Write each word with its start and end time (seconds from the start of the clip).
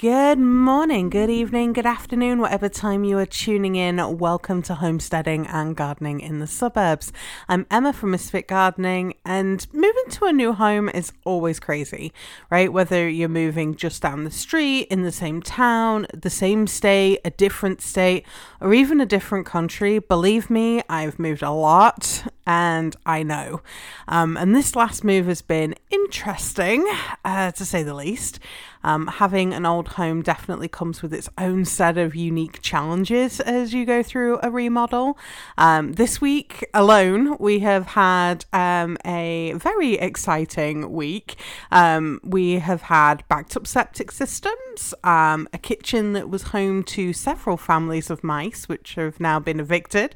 Good 0.00 0.38
morning, 0.38 1.10
good 1.10 1.28
evening, 1.28 1.74
good 1.74 1.84
afternoon, 1.84 2.40
whatever 2.40 2.70
time 2.70 3.04
you 3.04 3.18
are 3.18 3.26
tuning 3.26 3.76
in. 3.76 4.16
Welcome 4.16 4.62
to 4.62 4.76
Homesteading 4.76 5.46
and 5.46 5.76
Gardening 5.76 6.20
in 6.20 6.38
the 6.38 6.46
Suburbs. 6.46 7.12
I'm 7.50 7.66
Emma 7.70 7.92
from 7.92 8.12
Misfit 8.12 8.48
Gardening, 8.48 9.12
and 9.26 9.66
moving 9.74 10.04
to 10.12 10.24
a 10.24 10.32
new 10.32 10.54
home 10.54 10.88
is 10.88 11.12
always 11.26 11.60
crazy, 11.60 12.14
right? 12.50 12.72
Whether 12.72 13.10
you're 13.10 13.28
moving 13.28 13.74
just 13.74 14.00
down 14.00 14.24
the 14.24 14.30
street, 14.30 14.88
in 14.88 15.02
the 15.02 15.12
same 15.12 15.42
town, 15.42 16.06
the 16.14 16.30
same 16.30 16.66
state, 16.66 17.20
a 17.22 17.30
different 17.30 17.82
state, 17.82 18.24
or 18.58 18.72
even 18.72 19.02
a 19.02 19.06
different 19.06 19.44
country, 19.44 19.98
believe 19.98 20.48
me, 20.48 20.80
I've 20.88 21.18
moved 21.18 21.42
a 21.42 21.50
lot 21.50 22.24
and 22.50 22.96
I 23.06 23.22
know. 23.22 23.62
Um, 24.08 24.36
and 24.36 24.56
this 24.56 24.74
last 24.74 25.04
move 25.04 25.26
has 25.26 25.40
been 25.40 25.76
interesting, 25.88 26.84
uh, 27.24 27.52
to 27.52 27.64
say 27.64 27.84
the 27.84 27.94
least. 27.94 28.40
Um, 28.82 29.06
having 29.06 29.52
an 29.52 29.66
old 29.66 29.88
home 29.88 30.22
definitely 30.22 30.66
comes 30.66 31.00
with 31.00 31.14
its 31.14 31.28
own 31.38 31.64
set 31.64 31.96
of 31.96 32.16
unique 32.16 32.60
challenges 32.60 33.38
as 33.38 33.72
you 33.72 33.84
go 33.84 34.02
through 34.02 34.40
a 34.42 34.50
remodel. 34.50 35.16
Um, 35.58 35.92
this 35.92 36.20
week 36.20 36.66
alone, 36.74 37.36
we 37.38 37.60
have 37.60 37.86
had 37.88 38.46
um, 38.52 38.96
a 39.04 39.52
very 39.54 39.94
exciting 39.94 40.90
week. 40.92 41.36
Um, 41.70 42.20
we 42.24 42.58
have 42.58 42.82
had 42.82 43.22
backed 43.28 43.56
up 43.56 43.66
septic 43.66 44.10
systems, 44.10 44.56
um, 45.04 45.48
a 45.52 45.58
kitchen 45.58 46.12
that 46.14 46.28
was 46.28 46.42
home 46.44 46.82
to 46.84 47.12
several 47.12 47.56
families 47.56 48.10
of 48.10 48.24
mice, 48.24 48.68
which 48.68 48.94
have 48.94 49.20
now 49.20 49.38
been 49.38 49.60
evicted. 49.60 50.14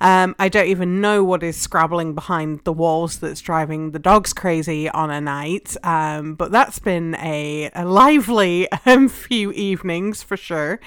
Um, 0.00 0.34
I 0.38 0.48
don't 0.48 0.68
even 0.68 1.00
know 1.00 1.24
what 1.24 1.42
is 1.42 1.56
scrabbling 1.56 2.14
behind 2.14 2.64
the 2.64 2.72
walls 2.72 3.18
that's 3.18 3.40
driving 3.40 3.92
the 3.92 3.98
dogs 3.98 4.32
crazy 4.32 4.88
on 4.88 5.10
a 5.10 5.20
night, 5.20 5.76
but 5.82 6.50
that's 6.50 6.78
been 6.78 7.14
a, 7.16 7.70
a 7.74 7.84
lively 7.84 8.68
um, 8.86 9.08
few 9.08 9.52
evenings 9.52 10.22
for 10.22 10.36
sure. 10.36 10.80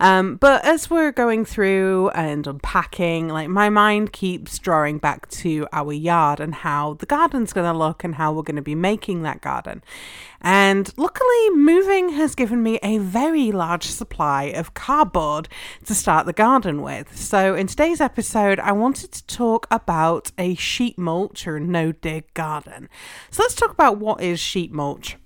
Um, 0.00 0.36
but 0.36 0.64
as 0.64 0.90
we're 0.90 1.12
going 1.12 1.44
through 1.44 2.10
and 2.10 2.46
unpacking, 2.46 3.28
like 3.28 3.48
my 3.48 3.68
mind 3.68 4.12
keeps 4.12 4.58
drawing 4.58 4.98
back 4.98 5.28
to 5.30 5.66
our 5.72 5.92
yard 5.92 6.40
and 6.40 6.54
how 6.54 6.94
the 6.94 7.06
garden's 7.06 7.52
going 7.52 7.70
to 7.70 7.76
look 7.76 8.04
and 8.04 8.16
how 8.16 8.32
we're 8.32 8.42
going 8.42 8.56
to 8.56 8.62
be 8.62 8.74
making 8.74 9.22
that 9.22 9.40
garden. 9.40 9.82
And 10.40 10.92
luckily, 10.96 11.50
moving 11.50 12.10
has 12.10 12.34
given 12.36 12.62
me 12.62 12.67
a 12.76 12.98
very 12.98 13.50
large 13.50 13.84
supply 13.84 14.44
of 14.44 14.74
cardboard 14.74 15.48
to 15.86 15.94
start 15.94 16.26
the 16.26 16.32
garden 16.32 16.82
with. 16.82 17.16
So, 17.16 17.54
in 17.54 17.66
today's 17.66 18.00
episode, 18.00 18.60
I 18.60 18.72
wanted 18.72 19.12
to 19.12 19.26
talk 19.26 19.66
about 19.70 20.30
a 20.38 20.54
sheet 20.54 20.98
mulch 20.98 21.46
or 21.46 21.58
no 21.58 21.92
dig 21.92 22.32
garden. 22.34 22.88
So, 23.30 23.42
let's 23.42 23.54
talk 23.54 23.70
about 23.70 23.98
what 23.98 24.20
is 24.20 24.38
sheet 24.38 24.72
mulch. 24.72 25.16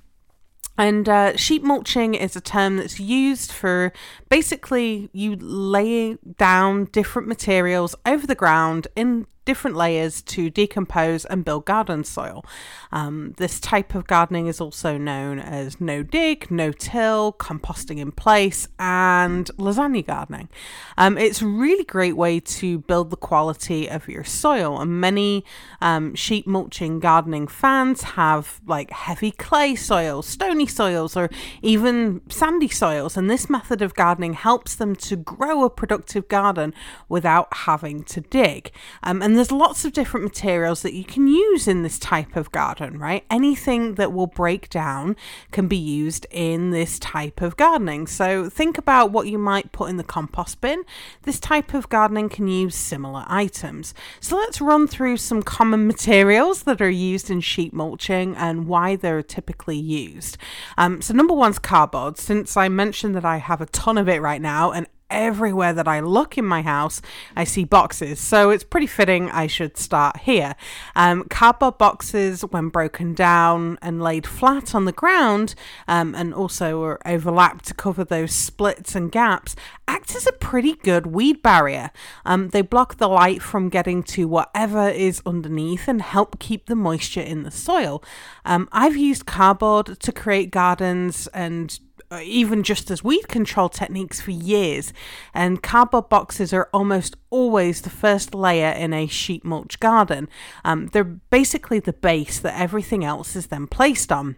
And 0.78 1.08
uh, 1.08 1.36
sheet 1.36 1.62
mulching 1.62 2.14
is 2.14 2.34
a 2.34 2.40
term 2.40 2.78
that's 2.78 2.98
used 2.98 3.52
for 3.52 3.92
basically 4.30 5.10
you 5.12 5.36
lay 5.36 6.16
down 6.38 6.86
different 6.86 7.28
materials 7.28 7.94
over 8.06 8.26
the 8.26 8.34
ground 8.34 8.88
in 8.96 9.26
different 9.44 9.76
layers 9.76 10.22
to 10.22 10.50
decompose 10.50 11.24
and 11.24 11.44
build 11.44 11.64
garden 11.64 12.04
soil. 12.04 12.44
Um, 12.92 13.34
this 13.38 13.58
type 13.58 13.94
of 13.94 14.06
gardening 14.06 14.46
is 14.46 14.60
also 14.60 14.96
known 14.98 15.38
as 15.38 15.80
no 15.80 16.02
dig, 16.02 16.50
no 16.50 16.72
till, 16.72 17.32
composting 17.32 17.98
in 17.98 18.12
place, 18.12 18.68
and 18.78 19.46
lasagna 19.56 20.06
gardening. 20.06 20.48
Um, 20.96 21.18
it's 21.18 21.42
a 21.42 21.46
really 21.46 21.84
great 21.84 22.16
way 22.16 22.40
to 22.40 22.78
build 22.78 23.10
the 23.10 23.16
quality 23.16 23.88
of 23.88 24.08
your 24.08 24.24
soil, 24.24 24.80
and 24.80 25.00
many 25.00 25.44
um, 25.80 26.14
sheet 26.14 26.46
mulching 26.46 27.00
gardening 27.00 27.46
fans 27.48 28.02
have 28.02 28.60
like 28.66 28.90
heavy 28.90 29.30
clay 29.30 29.74
soils, 29.74 30.26
stony 30.26 30.66
soils, 30.66 31.16
or 31.16 31.30
even 31.62 32.20
sandy 32.28 32.68
soils, 32.68 33.16
and 33.16 33.30
this 33.30 33.50
method 33.50 33.82
of 33.82 33.94
gardening 33.94 34.34
helps 34.34 34.74
them 34.74 34.94
to 34.94 35.16
grow 35.16 35.64
a 35.64 35.70
productive 35.70 36.28
garden 36.28 36.74
without 37.08 37.48
having 37.52 38.04
to 38.04 38.20
dig. 38.20 38.70
Um, 39.02 39.22
and 39.22 39.31
and 39.32 39.38
there's 39.38 39.50
lots 39.50 39.86
of 39.86 39.94
different 39.94 40.24
materials 40.24 40.82
that 40.82 40.92
you 40.92 41.04
can 41.04 41.26
use 41.26 41.66
in 41.66 41.82
this 41.82 41.98
type 41.98 42.36
of 42.36 42.52
garden, 42.52 42.98
right? 42.98 43.24
Anything 43.30 43.94
that 43.94 44.12
will 44.12 44.26
break 44.26 44.68
down 44.68 45.16
can 45.52 45.68
be 45.68 45.76
used 45.78 46.26
in 46.30 46.68
this 46.68 46.98
type 46.98 47.40
of 47.40 47.56
gardening. 47.56 48.06
So 48.06 48.50
think 48.50 48.76
about 48.76 49.10
what 49.10 49.28
you 49.28 49.38
might 49.38 49.72
put 49.72 49.88
in 49.88 49.96
the 49.96 50.04
compost 50.04 50.60
bin. 50.60 50.82
This 51.22 51.40
type 51.40 51.72
of 51.72 51.88
gardening 51.88 52.28
can 52.28 52.46
use 52.46 52.74
similar 52.74 53.24
items. 53.26 53.94
So 54.20 54.36
let's 54.36 54.60
run 54.60 54.86
through 54.86 55.16
some 55.16 55.42
common 55.42 55.86
materials 55.86 56.64
that 56.64 56.82
are 56.82 56.90
used 56.90 57.30
in 57.30 57.40
sheet 57.40 57.72
mulching 57.72 58.36
and 58.36 58.66
why 58.66 58.96
they're 58.96 59.22
typically 59.22 59.78
used. 59.78 60.36
Um, 60.76 61.00
so 61.00 61.14
number 61.14 61.32
one's 61.32 61.58
cardboard. 61.58 62.18
Since 62.18 62.54
I 62.58 62.68
mentioned 62.68 63.14
that 63.14 63.24
I 63.24 63.38
have 63.38 63.62
a 63.62 63.66
ton 63.66 63.96
of 63.96 64.10
it 64.10 64.20
right 64.20 64.42
now 64.42 64.72
and 64.72 64.86
everywhere 65.12 65.72
that 65.72 65.86
I 65.86 66.00
look 66.00 66.36
in 66.36 66.44
my 66.44 66.62
house, 66.62 67.00
I 67.36 67.44
see 67.44 67.64
boxes. 67.64 68.18
So 68.18 68.50
it's 68.50 68.64
pretty 68.64 68.86
fitting 68.86 69.30
I 69.30 69.46
should 69.46 69.76
start 69.76 70.18
here. 70.18 70.54
Um, 70.96 71.24
cardboard 71.24 71.78
boxes, 71.78 72.42
when 72.42 72.68
broken 72.68 73.14
down 73.14 73.78
and 73.82 74.02
laid 74.02 74.26
flat 74.26 74.74
on 74.74 74.86
the 74.86 74.92
ground, 74.92 75.54
um, 75.86 76.14
and 76.14 76.34
also 76.34 76.82
are 76.82 76.98
overlapped 77.06 77.66
to 77.66 77.74
cover 77.74 78.04
those 78.04 78.32
splits 78.32 78.94
and 78.94 79.12
gaps, 79.12 79.54
act 79.86 80.14
as 80.16 80.26
a 80.26 80.32
pretty 80.32 80.74
good 80.74 81.06
weed 81.06 81.42
barrier. 81.42 81.90
Um, 82.24 82.48
they 82.48 82.62
block 82.62 82.96
the 82.96 83.08
light 83.08 83.42
from 83.42 83.68
getting 83.68 84.02
to 84.04 84.26
whatever 84.26 84.88
is 84.88 85.22
underneath 85.26 85.86
and 85.86 86.00
help 86.00 86.38
keep 86.38 86.66
the 86.66 86.74
moisture 86.74 87.20
in 87.20 87.42
the 87.42 87.50
soil. 87.50 88.02
Um, 88.44 88.68
I've 88.72 88.96
used 88.96 89.26
cardboard 89.26 90.00
to 90.00 90.12
create 90.12 90.50
gardens 90.50 91.26
and 91.28 91.78
even 92.20 92.62
just 92.62 92.90
as 92.90 93.04
weed 93.04 93.28
control 93.28 93.68
techniques 93.68 94.20
for 94.20 94.30
years, 94.30 94.92
and 95.32 95.62
cardboard 95.62 96.08
boxes 96.08 96.52
are 96.52 96.68
almost 96.72 97.16
always 97.30 97.82
the 97.82 97.90
first 97.90 98.34
layer 98.34 98.70
in 98.70 98.92
a 98.92 99.06
sheet 99.06 99.44
mulch 99.44 99.80
garden. 99.80 100.28
Um, 100.64 100.88
they're 100.88 101.04
basically 101.04 101.80
the 101.80 101.92
base 101.92 102.38
that 102.40 102.58
everything 102.58 103.04
else 103.04 103.36
is 103.36 103.46
then 103.46 103.66
placed 103.66 104.12
on. 104.12 104.36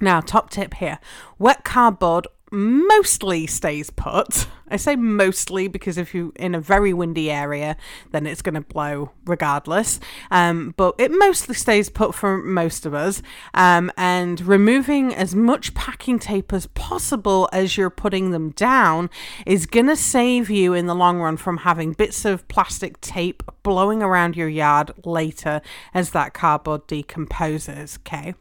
Now, 0.00 0.20
top 0.20 0.50
tip 0.50 0.74
here 0.74 0.98
wet 1.38 1.64
cardboard 1.64 2.26
mostly 2.52 3.46
stays 3.46 3.90
put. 3.90 4.46
I 4.68 4.76
say 4.76 4.96
mostly 4.96 5.68
because 5.68 5.96
if 5.96 6.14
you're 6.14 6.32
in 6.36 6.54
a 6.54 6.60
very 6.60 6.92
windy 6.92 7.30
area, 7.30 7.76
then 8.10 8.26
it's 8.26 8.42
going 8.42 8.56
to 8.56 8.60
blow 8.60 9.12
regardless. 9.24 10.00
Um, 10.30 10.74
but 10.76 10.94
it 10.98 11.12
mostly 11.12 11.54
stays 11.54 11.88
put 11.88 12.14
for 12.14 12.38
most 12.38 12.84
of 12.84 12.94
us. 12.94 13.22
Um, 13.54 13.92
and 13.96 14.40
removing 14.40 15.14
as 15.14 15.34
much 15.34 15.74
packing 15.74 16.18
tape 16.18 16.52
as 16.52 16.66
possible 16.68 17.48
as 17.52 17.76
you're 17.76 17.90
putting 17.90 18.30
them 18.30 18.50
down 18.50 19.10
is 19.44 19.66
going 19.66 19.86
to 19.86 19.96
save 19.96 20.50
you 20.50 20.72
in 20.72 20.86
the 20.86 20.94
long 20.94 21.20
run 21.20 21.36
from 21.36 21.58
having 21.58 21.92
bits 21.92 22.24
of 22.24 22.46
plastic 22.48 23.00
tape 23.00 23.42
blowing 23.62 24.02
around 24.02 24.36
your 24.36 24.48
yard 24.48 24.92
later 25.04 25.60
as 25.94 26.10
that 26.10 26.34
cardboard 26.34 26.86
decomposes. 26.86 27.98
Okay. 28.00 28.34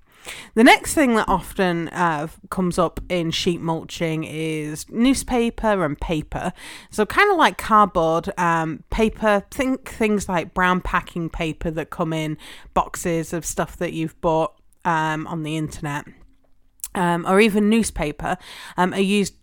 The 0.56 0.64
next 0.64 0.94
thing 0.94 1.16
that 1.16 1.28
often 1.28 1.90
uh, 1.90 2.28
comes 2.50 2.78
up 2.78 3.00
in 3.10 3.32
sheet 3.32 3.62
mulching 3.62 4.24
is 4.24 4.90
newspaper 4.90 5.84
and 5.84 6.00
paper. 6.00 6.54
So, 6.90 7.06
kind 7.06 7.32
of 7.32 7.38
like 7.38 7.58
cardboard, 7.58 8.32
um, 8.38 8.84
paper, 8.90 9.44
think 9.52 9.90
things 9.90 10.28
like 10.30 10.54
brown 10.54 10.82
packing 10.82 11.30
paper 11.30 11.72
that 11.72 11.90
come 11.90 12.14
in 12.14 12.38
boxes 12.74 13.34
of 13.34 13.46
stuff 13.46 13.78
that 13.78 13.94
you've 13.94 14.20
bought 14.22 14.54
um, 14.84 15.28
on 15.28 15.44
the 15.44 15.58
internet. 15.58 16.06
Um, 16.94 17.26
or 17.28 17.42
even 17.42 17.70
newspaper 17.70 18.38
um, 18.78 18.94
are 18.94 19.02
used 19.02 19.34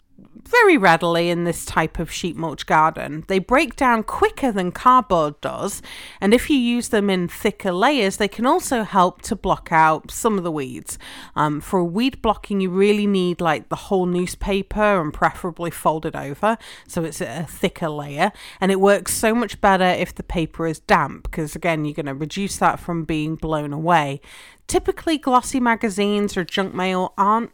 very 0.53 0.77
readily 0.77 1.31
in 1.31 1.45
this 1.45 1.65
type 1.65 1.99
of 1.99 2.11
sheet 2.11 2.37
mulch 2.37 2.67
garden. 2.67 3.25
They 3.29 3.39
break 3.39 3.77
down 3.77 4.03
quicker 4.03 4.53
than 4.53 4.73
cardboard 4.73 5.41
does, 5.41 5.83
and 6.21 6.35
if 6.35 6.51
you 6.51 6.57
use 6.57 6.89
them 6.89 7.09
in 7.09 7.29
thicker 7.29 7.73
layers, 7.73 8.17
they 8.17 8.29
can 8.29 8.47
also 8.47 8.83
help 8.83 9.23
to 9.23 9.37
block 9.37 9.69
out 9.71 10.11
some 10.11 10.39
of 10.39 10.45
the 10.45 10.53
weeds. 10.53 10.99
Um, 11.37 11.61
for 11.61 11.83
weed 11.83 12.21
blocking, 12.23 12.61
you 12.61 12.71
really 12.71 13.07
need 13.07 13.41
like 13.41 13.69
the 13.69 13.77
whole 13.77 14.07
newspaper 14.07 15.01
and 15.01 15.13
preferably 15.13 15.71
folded 15.71 16.17
over 16.17 16.59
so 16.87 17.05
it's 17.05 17.21
a 17.21 17.47
thicker 17.49 17.89
layer, 17.89 18.33
and 18.61 18.71
it 18.71 18.81
works 18.81 19.15
so 19.15 19.35
much 19.35 19.61
better 19.61 19.85
if 19.85 20.15
the 20.15 20.23
paper 20.23 20.67
is 20.67 20.81
damp 20.81 21.25
because 21.25 21.57
again, 21.57 21.85
you're 21.85 21.95
going 21.95 22.07
to 22.07 22.15
reduce 22.15 22.57
that 22.59 22.79
from 22.79 23.05
being 23.05 23.37
blown 23.37 23.73
away. 23.73 24.21
Typically, 24.67 25.19
glossy 25.19 25.61
magazines 25.61 26.37
or 26.37 26.45
junk 26.45 26.75
mail 26.75 27.13
aren't 27.19 27.51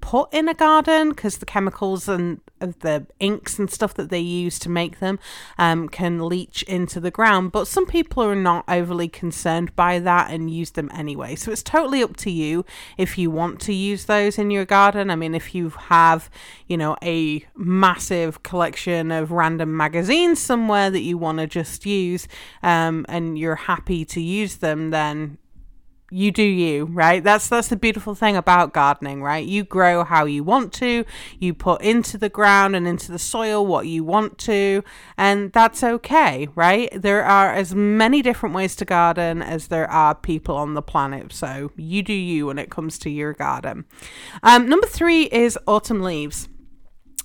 put 0.00 0.32
in 0.32 0.48
a 0.48 0.54
garden 0.54 1.10
because 1.10 1.38
the 1.38 1.46
chemicals 1.46 2.08
and 2.08 2.40
the 2.58 3.06
inks 3.20 3.58
and 3.58 3.70
stuff 3.70 3.94
that 3.94 4.08
they 4.08 4.20
use 4.20 4.58
to 4.58 4.68
make 4.68 4.98
them 4.98 5.18
um, 5.58 5.88
can 5.88 6.26
leach 6.26 6.62
into 6.64 7.00
the 7.00 7.10
ground. 7.10 7.52
But 7.52 7.68
some 7.68 7.86
people 7.86 8.22
are 8.22 8.34
not 8.34 8.64
overly 8.68 9.08
concerned 9.08 9.74
by 9.76 9.98
that 9.98 10.30
and 10.30 10.50
use 10.50 10.70
them 10.70 10.90
anyway. 10.94 11.34
So 11.36 11.52
it's 11.52 11.62
totally 11.62 12.02
up 12.02 12.16
to 12.18 12.30
you 12.30 12.64
if 12.96 13.18
you 13.18 13.30
want 13.30 13.60
to 13.62 13.72
use 13.72 14.06
those 14.06 14.38
in 14.38 14.50
your 14.50 14.64
garden. 14.64 15.10
I 15.10 15.16
mean, 15.16 15.34
if 15.34 15.54
you 15.54 15.70
have, 15.70 16.30
you 16.66 16.76
know, 16.76 16.96
a 17.02 17.44
massive 17.54 18.42
collection 18.42 19.10
of 19.10 19.30
random 19.30 19.76
magazines 19.76 20.40
somewhere 20.40 20.90
that 20.90 21.00
you 21.00 21.18
want 21.18 21.38
to 21.38 21.46
just 21.46 21.84
use 21.84 22.26
um, 22.62 23.04
and 23.08 23.38
you're 23.38 23.56
happy 23.56 24.04
to 24.06 24.20
use 24.20 24.56
them, 24.56 24.90
then 24.90 25.38
you 26.10 26.30
do 26.30 26.42
you 26.42 26.84
right? 26.86 27.22
That's 27.22 27.48
that's 27.48 27.68
the 27.68 27.76
beautiful 27.76 28.14
thing 28.14 28.36
about 28.36 28.72
gardening 28.72 29.22
right? 29.22 29.44
You 29.44 29.64
grow 29.64 30.04
how 30.04 30.24
you 30.24 30.44
want 30.44 30.72
to 30.74 31.04
you 31.38 31.54
put 31.54 31.82
into 31.82 32.16
the 32.18 32.28
ground 32.28 32.76
and 32.76 32.86
into 32.86 33.10
the 33.10 33.18
soil 33.18 33.66
what 33.66 33.86
you 33.86 34.04
want 34.04 34.38
to 34.38 34.82
and 35.16 35.52
that's 35.52 35.82
okay 35.82 36.48
right? 36.54 36.90
There 36.92 37.24
are 37.24 37.52
as 37.52 37.74
many 37.74 38.22
different 38.22 38.54
ways 38.54 38.76
to 38.76 38.84
garden 38.84 39.42
as 39.42 39.68
there 39.68 39.90
are 39.90 40.14
people 40.14 40.56
on 40.56 40.74
the 40.74 40.82
planet 40.82 41.32
so 41.32 41.72
you 41.76 42.02
do 42.02 42.12
you 42.12 42.46
when 42.46 42.58
it 42.58 42.70
comes 42.70 42.98
to 43.00 43.10
your 43.10 43.32
garden. 43.32 43.84
Um, 44.42 44.68
number 44.68 44.86
three 44.86 45.24
is 45.24 45.58
autumn 45.66 46.02
leaves 46.02 46.48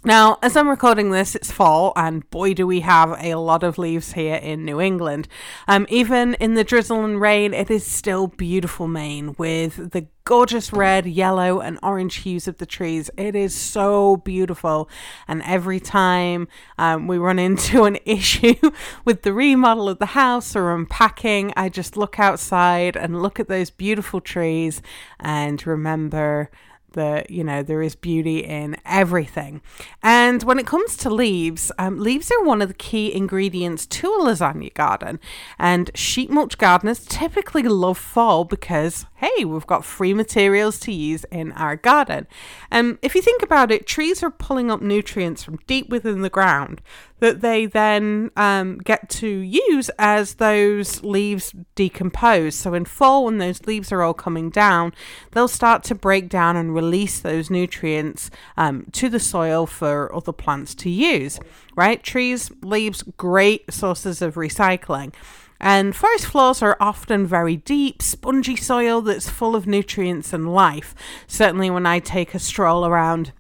now, 0.04 0.40
as 0.42 0.58
I'm 0.58 0.68
recording 0.68 1.12
this, 1.12 1.36
it's 1.36 1.52
fall, 1.52 1.94
and 1.96 2.28
boy, 2.32 2.56
do 2.56 2.66
we 2.66 2.80
have 2.80 3.16
a 3.20 3.36
lot 3.36 3.62
of 3.62 3.78
leaves 3.78 4.14
here 4.14 4.36
in 4.36 4.66
New 4.66 4.82
England. 4.82 5.28
Um, 5.68 5.86
even 5.90 6.34
in 6.36 6.56
the 6.56 6.64
drizzle 6.64 7.06
and 7.06 7.22
rain, 7.22 7.54
it 7.54 7.70
is 7.70 7.86
still 7.86 8.26
beautiful 8.26 8.88
Maine 8.88 9.36
with 9.38 9.92
the 9.92 10.08
gorgeous 10.24 10.74
red, 10.74 11.06
yellow, 11.06 11.60
and 11.60 11.78
orange 11.84 12.16
hues 12.18 12.48
of 12.48 12.58
the 12.58 12.66
trees. 12.66 13.12
It 13.16 13.36
is 13.36 13.54
so 13.54 14.18
beautiful. 14.18 14.90
And 15.28 15.44
every 15.44 15.80
time 15.80 16.48
um, 16.80 17.06
we 17.06 17.20
run 17.20 17.38
into 17.48 17.84
an 17.84 18.00
issue 18.04 18.72
with 19.06 19.22
the 19.22 19.34
remodel 19.34 19.88
of 19.88 20.00
the 20.00 20.08
house 20.08 20.56
or 20.56 20.74
unpacking, 20.74 21.54
I 21.56 21.70
just 21.70 21.96
look 21.96 22.20
outside 22.20 22.96
and 22.96 23.22
look 23.22 23.40
at 23.40 23.48
those 23.48 23.70
beautiful 23.70 24.20
trees 24.20 24.82
and 25.20 25.66
remember 25.68 26.50
that 26.94 27.30
you 27.30 27.44
know 27.44 27.64
there 27.64 27.82
is 27.82 27.96
beauty 27.96 28.40
in 28.40 28.78
everything. 28.86 29.62
And 30.02 30.44
when 30.44 30.60
it 30.60 30.66
comes 30.66 30.98
to 30.98 31.10
leaves 31.10 31.72
um, 31.78 32.00
leaves 32.00 32.32
are 32.32 32.44
one 32.44 32.62
of 32.62 32.68
the 32.68 32.74
key 32.74 33.14
ingredients 33.14 33.86
to 33.88 34.08
a 34.08 34.22
lasagna 34.22 34.74
garden. 34.74 35.20
And 35.60 35.92
sheet 35.96 36.30
mulch 36.30 36.58
gardeners 36.58 37.06
typically 37.06 37.64
love 37.64 37.98
fall 37.98 38.46
because 38.46 39.06
hey 39.16 39.46
we've 39.46 39.68
got 39.68 39.86
free 39.86 40.14
materials 40.14 40.80
to 40.82 40.92
use 40.92 41.26
in 41.32 41.52
our 41.54 41.76
garden. 41.76 42.28
And 42.70 42.92
um, 42.92 43.00
if 43.02 43.16
you 43.16 43.22
think 43.22 43.42
about 43.42 43.72
it 43.72 43.88
trees 43.88 44.24
are 44.24 44.32
pulling 44.32 44.72
up 44.72 44.82
nutrients 44.82 45.44
from 45.44 45.60
deep 45.68 45.90
within 45.90 46.22
the 46.22 46.30
ground 46.30 46.82
that 47.22 47.42
they 47.42 47.68
then 47.68 48.32
um, 48.36 48.80
get 48.80 49.08
to 49.08 49.28
use 49.28 49.90
as 49.98 50.36
those 50.36 51.04
leaves 51.04 51.54
decompose. 51.76 52.56
So, 52.56 52.74
in 52.74 52.84
fall, 52.84 53.26
when 53.26 53.38
those 53.38 53.66
leaves 53.68 53.92
are 53.92 54.02
all 54.02 54.16
coming 54.16 54.50
down, 54.50 54.92
they'll 55.32 55.48
start 55.48 55.84
to 55.86 55.96
break 55.96 56.28
down 56.30 56.58
and 56.58 56.74
release 56.74 57.20
those 57.20 57.50
nutrients 57.50 58.32
um, 58.58 58.88
to 58.94 59.08
the 59.08 59.20
soil 59.20 59.68
for 59.68 60.14
other 60.14 60.34
plants 60.34 60.74
to 60.76 60.90
use, 60.90 61.40
right? 61.76 62.04
Trees, 62.04 62.52
leaves, 62.64 63.04
great 63.04 63.72
sources 63.72 64.22
of 64.22 64.34
recycling. 64.36 65.14
And 65.60 65.96
forest 65.96 66.26
floors 66.26 66.64
are 66.64 66.76
often 66.80 67.28
very 67.28 67.56
deep, 67.56 68.02
spongy 68.02 68.56
soil 68.56 69.00
that's 69.02 69.30
full 69.30 69.56
of 69.56 69.68
nutrients 69.68 70.34
and 70.34 70.52
life. 70.52 70.96
Certainly, 71.28 71.70
when 71.70 71.86
I 71.86 72.00
take 72.00 72.34
a 72.34 72.40
stroll 72.40 72.84
around 72.84 73.32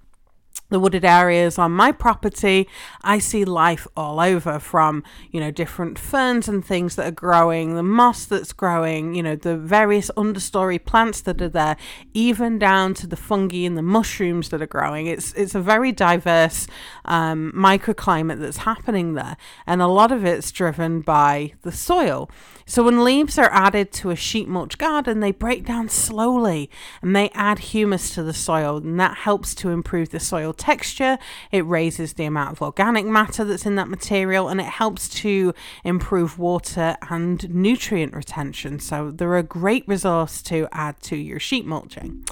the 0.71 0.79
wooded 0.79 1.05
areas 1.05 1.59
on 1.59 1.71
my 1.71 1.91
property, 1.91 2.67
I 3.03 3.19
see 3.19 3.45
life 3.45 3.85
all 3.95 4.19
over 4.19 4.57
from, 4.57 5.03
you 5.29 5.39
know, 5.39 5.51
different 5.51 5.99
ferns 5.99 6.47
and 6.47 6.65
things 6.65 6.95
that 6.95 7.05
are 7.05 7.11
growing, 7.11 7.75
the 7.75 7.83
moss 7.83 8.25
that's 8.25 8.53
growing, 8.53 9.13
you 9.13 9.21
know, 9.21 9.35
the 9.35 9.57
various 9.57 10.09
understory 10.17 10.83
plants 10.83 11.21
that 11.21 11.41
are 11.41 11.49
there, 11.49 11.77
even 12.13 12.57
down 12.57 12.93
to 12.95 13.05
the 13.05 13.17
fungi 13.17 13.65
and 13.65 13.77
the 13.77 13.81
mushrooms 13.83 14.49
that 14.49 14.61
are 14.61 14.67
growing. 14.67 15.07
It's 15.07 15.33
it's 15.33 15.53
a 15.53 15.61
very 15.61 15.91
diverse 15.91 16.67
um, 17.05 17.51
microclimate 17.55 18.39
that's 18.39 18.57
happening 18.57 19.13
there, 19.13 19.35
and 19.67 19.81
a 19.81 19.87
lot 19.87 20.11
of 20.11 20.25
it's 20.25 20.51
driven 20.51 21.01
by 21.01 21.53
the 21.63 21.71
soil. 21.71 22.29
So 22.65 22.83
when 22.83 23.03
leaves 23.03 23.37
are 23.37 23.51
added 23.51 23.91
to 23.93 24.09
a 24.09 24.15
sheet 24.15 24.47
mulch 24.47 24.77
garden, 24.77 25.19
they 25.19 25.31
break 25.31 25.65
down 25.65 25.89
slowly 25.89 26.69
and 27.01 27.15
they 27.15 27.29
add 27.33 27.59
humus 27.59 28.13
to 28.15 28.23
the 28.23 28.33
soil, 28.33 28.77
and 28.77 28.99
that 28.99 29.17
helps 29.17 29.55
to 29.55 29.69
improve 29.69 30.09
the 30.09 30.19
soil 30.19 30.53
texture. 30.53 31.17
It 31.51 31.65
raises 31.65 32.13
the 32.13 32.25
amount 32.25 32.51
of 32.51 32.61
organic 32.61 33.05
matter 33.05 33.43
that's 33.43 33.65
in 33.65 33.75
that 33.75 33.89
material, 33.89 34.47
and 34.47 34.59
it 34.61 34.65
helps 34.65 35.09
to 35.09 35.53
improve 35.83 36.39
water 36.39 36.95
and 37.09 37.49
nutrient 37.53 38.13
retention. 38.13 38.79
So 38.79 39.11
they're 39.11 39.37
a 39.37 39.43
great 39.43 39.87
resource 39.87 40.41
to 40.43 40.67
add 40.71 41.01
to 41.03 41.15
your 41.15 41.39
sheet 41.39 41.65
mulching. 41.65 42.25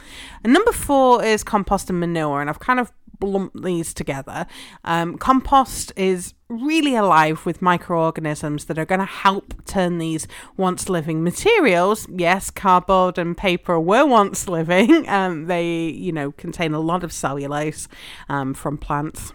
And 0.43 0.53
number 0.53 0.71
four 0.71 1.23
is 1.23 1.43
compost 1.43 1.89
and 1.89 1.99
manure, 1.99 2.41
and 2.41 2.49
I've 2.49 2.59
kind 2.59 2.79
of 2.79 2.91
lump 3.21 3.51
these 3.61 3.93
together. 3.93 4.45
Um, 4.83 5.17
compost 5.17 5.91
is 5.95 6.33
really 6.49 6.95
alive 6.95 7.45
with 7.45 7.61
microorganisms 7.61 8.65
that 8.65 8.79
are 8.79 8.85
going 8.85 8.99
to 8.99 9.05
help 9.05 9.53
turn 9.65 9.99
these 9.99 10.27
once 10.57 10.89
living 10.89 11.23
materials. 11.23 12.07
Yes, 12.09 12.49
cardboard 12.49 13.17
and 13.17 13.37
paper 13.37 13.79
were 13.79 14.05
once 14.05 14.47
living. 14.49 15.07
Um, 15.07 15.45
they, 15.45 15.87
you 15.89 16.11
know, 16.11 16.31
contain 16.31 16.73
a 16.73 16.79
lot 16.79 17.03
of 17.03 17.13
cellulose 17.13 17.87
um, 18.27 18.53
from 18.53 18.77
plants 18.77 19.33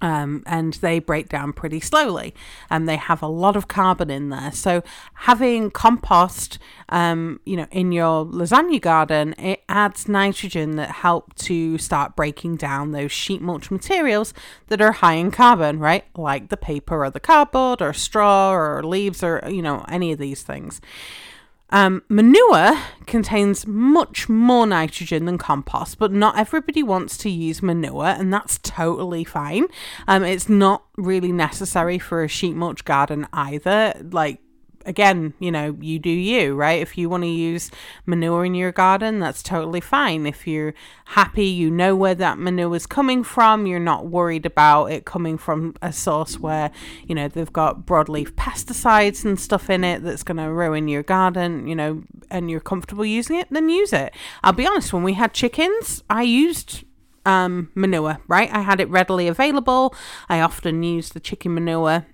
um, 0.00 0.42
and 0.46 0.74
they 0.74 0.98
break 0.98 1.28
down 1.28 1.52
pretty 1.52 1.80
slowly. 1.80 2.34
And 2.70 2.88
they 2.88 2.96
have 2.96 3.22
a 3.22 3.26
lot 3.26 3.56
of 3.56 3.68
carbon 3.68 4.10
in 4.10 4.28
there. 4.28 4.52
So 4.52 4.82
having 5.14 5.70
compost 5.70 6.58
um, 6.90 7.40
you 7.44 7.56
know 7.56 7.66
in 7.70 7.92
your 7.92 8.24
lasagna 8.24 8.80
garden 8.80 9.34
it 9.38 9.62
adds 9.68 10.08
nitrogen 10.08 10.76
that 10.76 10.90
help 10.90 11.34
to 11.34 11.76
start 11.78 12.16
breaking 12.16 12.56
down 12.56 12.92
those 12.92 13.12
sheet 13.12 13.42
mulch 13.42 13.70
materials 13.70 14.32
that 14.68 14.80
are 14.80 14.92
high 14.92 15.14
in 15.14 15.30
carbon 15.30 15.78
right? 15.78 16.04
Like 16.16 16.48
the 16.48 16.56
paper 16.56 17.04
or 17.04 17.10
the 17.10 17.20
cardboard 17.20 17.82
or 17.82 17.92
straw 17.92 18.52
or 18.52 18.82
leaves 18.82 19.22
or 19.22 19.42
you 19.48 19.62
know 19.62 19.84
any 19.88 20.12
of 20.12 20.18
these 20.18 20.42
things 20.42 20.80
um, 21.70 22.02
manure 22.08 22.78
contains 23.06 23.66
much 23.66 24.28
more 24.28 24.66
nitrogen 24.66 25.26
than 25.26 25.38
compost, 25.38 25.98
but 25.98 26.12
not 26.12 26.38
everybody 26.38 26.82
wants 26.82 27.16
to 27.18 27.30
use 27.30 27.62
manure, 27.62 28.06
and 28.06 28.32
that's 28.32 28.58
totally 28.62 29.24
fine. 29.24 29.66
Um, 30.06 30.24
it's 30.24 30.48
not 30.48 30.84
really 30.96 31.32
necessary 31.32 31.98
for 31.98 32.22
a 32.22 32.28
sheet 32.28 32.54
mulch 32.54 32.84
garden 32.84 33.26
either. 33.32 33.94
Like 34.10 34.40
again, 34.88 35.34
you 35.38 35.52
know, 35.52 35.76
you 35.80 35.98
do 35.98 36.10
you, 36.10 36.54
right? 36.54 36.80
If 36.80 36.96
you 36.96 37.10
want 37.10 37.22
to 37.22 37.28
use 37.28 37.70
manure 38.06 38.44
in 38.44 38.54
your 38.54 38.72
garden, 38.72 39.20
that's 39.20 39.42
totally 39.42 39.82
fine. 39.82 40.26
If 40.26 40.46
you're 40.46 40.72
happy, 41.04 41.44
you 41.44 41.70
know 41.70 41.94
where 41.94 42.14
that 42.14 42.38
manure 42.38 42.74
is 42.74 42.86
coming 42.86 43.22
from, 43.22 43.66
you're 43.66 43.78
not 43.78 44.06
worried 44.06 44.46
about 44.46 44.86
it 44.86 45.04
coming 45.04 45.36
from 45.36 45.74
a 45.82 45.92
source 45.92 46.40
where, 46.40 46.70
you 47.06 47.14
know, 47.14 47.28
they've 47.28 47.52
got 47.52 47.84
broadleaf 47.84 48.30
pesticides 48.30 49.26
and 49.26 49.38
stuff 49.38 49.68
in 49.68 49.84
it 49.84 50.02
that's 50.02 50.22
going 50.22 50.38
to 50.38 50.50
ruin 50.50 50.88
your 50.88 51.02
garden, 51.02 51.68
you 51.68 51.76
know, 51.76 52.02
and 52.30 52.50
you're 52.50 52.58
comfortable 52.58 53.04
using 53.04 53.36
it, 53.36 53.46
then 53.50 53.68
use 53.68 53.92
it. 53.92 54.14
I'll 54.42 54.54
be 54.54 54.66
honest, 54.66 54.94
when 54.94 55.02
we 55.02 55.12
had 55.12 55.34
chickens, 55.34 56.02
I 56.08 56.22
used 56.22 56.84
um, 57.26 57.70
manure, 57.74 58.18
right? 58.26 58.50
I 58.50 58.62
had 58.62 58.80
it 58.80 58.88
readily 58.88 59.28
available. 59.28 59.94
I 60.30 60.40
often 60.40 60.82
used 60.82 61.12
the 61.12 61.20
chicken 61.20 61.52
manure 61.52 62.06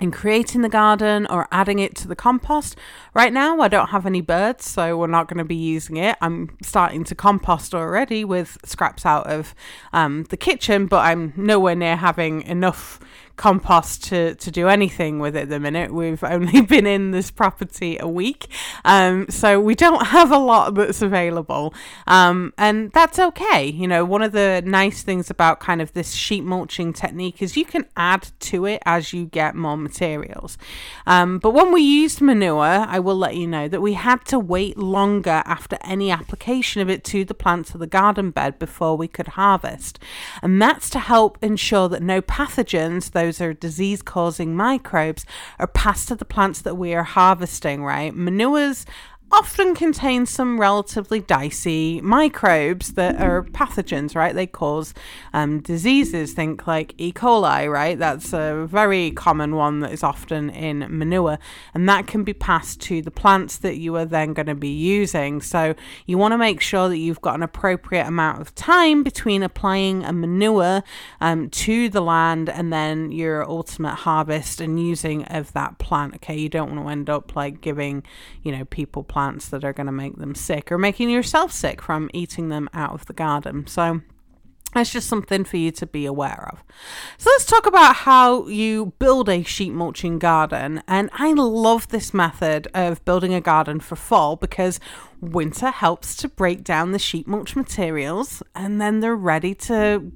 in 0.00 0.10
creating 0.10 0.62
the 0.62 0.68
garden 0.68 1.26
or 1.28 1.46
adding 1.52 1.78
it 1.78 1.94
to 1.94 2.08
the 2.08 2.16
compost. 2.16 2.76
Right 3.14 3.32
now, 3.32 3.60
I 3.60 3.68
don't 3.68 3.88
have 3.88 4.06
any 4.06 4.20
birds, 4.20 4.68
so 4.68 4.98
we're 4.98 5.06
not 5.06 5.28
going 5.28 5.38
to 5.38 5.44
be 5.44 5.54
using 5.54 5.96
it. 5.96 6.16
I'm 6.20 6.56
starting 6.62 7.04
to 7.04 7.14
compost 7.14 7.74
already 7.74 8.24
with 8.24 8.58
scraps 8.64 9.06
out 9.06 9.26
of 9.28 9.54
um, 9.92 10.24
the 10.30 10.36
kitchen, 10.36 10.86
but 10.86 11.04
I'm 11.04 11.32
nowhere 11.36 11.76
near 11.76 11.96
having 11.96 12.42
enough 12.42 12.98
compost 13.36 14.04
to, 14.04 14.34
to 14.36 14.50
do 14.50 14.68
anything 14.68 15.18
with 15.18 15.36
it 15.36 15.42
at 15.42 15.48
the 15.48 15.60
minute. 15.60 15.92
We've 15.92 16.22
only 16.22 16.60
been 16.74 16.86
in 16.86 17.10
this 17.10 17.30
property 17.30 17.96
a 18.00 18.08
week, 18.08 18.46
um, 18.84 19.26
so 19.28 19.60
we 19.60 19.74
don't 19.74 20.06
have 20.08 20.30
a 20.30 20.38
lot 20.38 20.74
that's 20.74 21.02
available. 21.02 21.74
Um, 22.06 22.52
and 22.58 22.92
that's 22.92 23.18
okay. 23.18 23.66
You 23.66 23.88
know, 23.88 24.04
one 24.04 24.22
of 24.22 24.32
the 24.32 24.62
nice 24.64 25.02
things 25.02 25.30
about 25.30 25.60
kind 25.60 25.82
of 25.82 25.92
this 25.92 26.12
sheet 26.12 26.44
mulching 26.44 26.92
technique 26.92 27.42
is 27.42 27.56
you 27.56 27.64
can 27.64 27.86
add 27.96 28.30
to 28.40 28.66
it 28.66 28.82
as 28.86 29.12
you 29.12 29.26
get 29.26 29.54
more 29.54 29.76
materials. 29.76 30.56
Um, 31.06 31.38
but 31.38 31.50
when 31.50 31.72
we 31.72 31.82
used 31.82 32.20
manure, 32.20 32.62
I 32.62 32.98
will 32.98 33.16
let 33.16 33.36
you 33.36 33.46
know 33.46 33.68
that 33.68 33.80
we 33.80 33.94
had 33.94 34.24
to 34.26 34.38
wait 34.38 34.76
longer 34.78 35.42
after 35.44 35.78
any 35.82 36.10
application 36.10 36.80
of 36.80 36.88
it 36.90 37.04
to 37.04 37.24
the 37.24 37.34
plants 37.34 37.74
of 37.74 37.80
the 37.80 37.86
garden 37.86 38.30
bed 38.30 38.58
before 38.58 38.96
we 38.96 39.08
could 39.08 39.28
harvest. 39.28 39.98
And 40.42 40.60
that's 40.60 40.88
to 40.90 40.98
help 40.98 41.38
ensure 41.42 41.88
that 41.88 42.02
no 42.02 42.20
pathogens, 42.22 43.10
those 43.24 43.40
are 43.40 43.54
disease 43.54 44.02
causing 44.02 44.54
microbes, 44.54 45.24
are 45.58 45.66
passed 45.66 46.08
to 46.08 46.14
the 46.14 46.26
plants 46.26 46.60
that 46.60 46.76
we 46.76 46.92
are 46.92 47.02
harvesting, 47.02 47.82
right? 47.82 48.14
Manures 48.14 48.84
often 49.32 49.74
contain 49.74 50.26
some 50.26 50.60
relatively 50.60 51.20
dicey 51.20 52.00
microbes 52.00 52.92
that 52.94 53.20
are 53.20 53.42
pathogens, 53.42 54.14
right? 54.14 54.34
They 54.34 54.46
cause 54.46 54.94
um, 55.32 55.60
diseases. 55.60 56.32
Think 56.32 56.66
like 56.66 56.94
E. 56.98 57.12
coli, 57.12 57.70
right? 57.70 57.98
That's 57.98 58.32
a 58.32 58.66
very 58.68 59.10
common 59.10 59.56
one 59.56 59.80
that 59.80 59.92
is 59.92 60.02
often 60.02 60.50
in 60.50 60.86
manure, 60.96 61.38
and 61.74 61.88
that 61.88 62.06
can 62.06 62.22
be 62.22 62.32
passed 62.32 62.80
to 62.82 63.02
the 63.02 63.10
plants 63.10 63.58
that 63.58 63.76
you 63.76 63.96
are 63.96 64.04
then 64.04 64.34
going 64.34 64.46
to 64.46 64.54
be 64.54 64.68
using. 64.68 65.40
So 65.40 65.74
you 66.06 66.16
want 66.16 66.32
to 66.32 66.38
make 66.38 66.60
sure 66.60 66.88
that 66.88 66.98
you've 66.98 67.20
got 67.20 67.34
an 67.34 67.42
appropriate 67.42 68.06
amount 68.06 68.40
of 68.40 68.54
time 68.54 69.02
between 69.02 69.42
applying 69.42 70.04
a 70.04 70.12
manure 70.12 70.82
um, 71.20 71.50
to 71.50 71.88
the 71.88 72.00
land 72.00 72.48
and 72.48 72.72
then 72.72 73.10
your 73.10 73.48
ultimate 73.48 73.94
harvest 73.94 74.60
and 74.60 74.80
using 74.80 75.24
of 75.24 75.52
that 75.54 75.78
plant. 75.78 76.14
Okay, 76.16 76.36
you 76.36 76.48
don't 76.48 76.74
want 76.74 76.86
to 76.86 76.92
end 76.92 77.10
up 77.10 77.34
like 77.34 77.60
giving, 77.60 78.04
you 78.42 78.52
know, 78.52 78.64
people 78.66 79.02
plants 79.14 79.48
that 79.48 79.64
are 79.64 79.72
going 79.72 79.86
to 79.86 79.92
make 79.92 80.16
them 80.16 80.34
sick 80.34 80.72
or 80.72 80.76
making 80.76 81.08
yourself 81.08 81.52
sick 81.52 81.80
from 81.80 82.10
eating 82.12 82.48
them 82.48 82.68
out 82.74 82.94
of 82.94 83.06
the 83.06 83.12
garden. 83.12 83.64
So, 83.68 84.00
that's 84.72 84.90
just 84.90 85.08
something 85.08 85.44
for 85.44 85.56
you 85.56 85.70
to 85.70 85.86
be 85.86 86.04
aware 86.04 86.48
of. 86.52 86.64
So 87.16 87.30
let's 87.30 87.46
talk 87.46 87.64
about 87.66 87.94
how 87.94 88.48
you 88.48 88.92
build 88.98 89.28
a 89.28 89.44
sheet 89.44 89.72
mulching 89.72 90.18
garden. 90.18 90.82
And 90.88 91.10
I 91.12 91.32
love 91.32 91.88
this 91.88 92.12
method 92.12 92.66
of 92.74 93.04
building 93.04 93.32
a 93.32 93.40
garden 93.40 93.78
for 93.78 93.94
fall 93.94 94.34
because 94.34 94.80
winter 95.20 95.70
helps 95.70 96.16
to 96.16 96.28
break 96.28 96.64
down 96.64 96.90
the 96.90 96.98
sheet 96.98 97.28
mulch 97.28 97.54
materials 97.54 98.42
and 98.56 98.80
then 98.80 98.98
they're 98.98 99.14
ready 99.14 99.54
to 99.54 100.10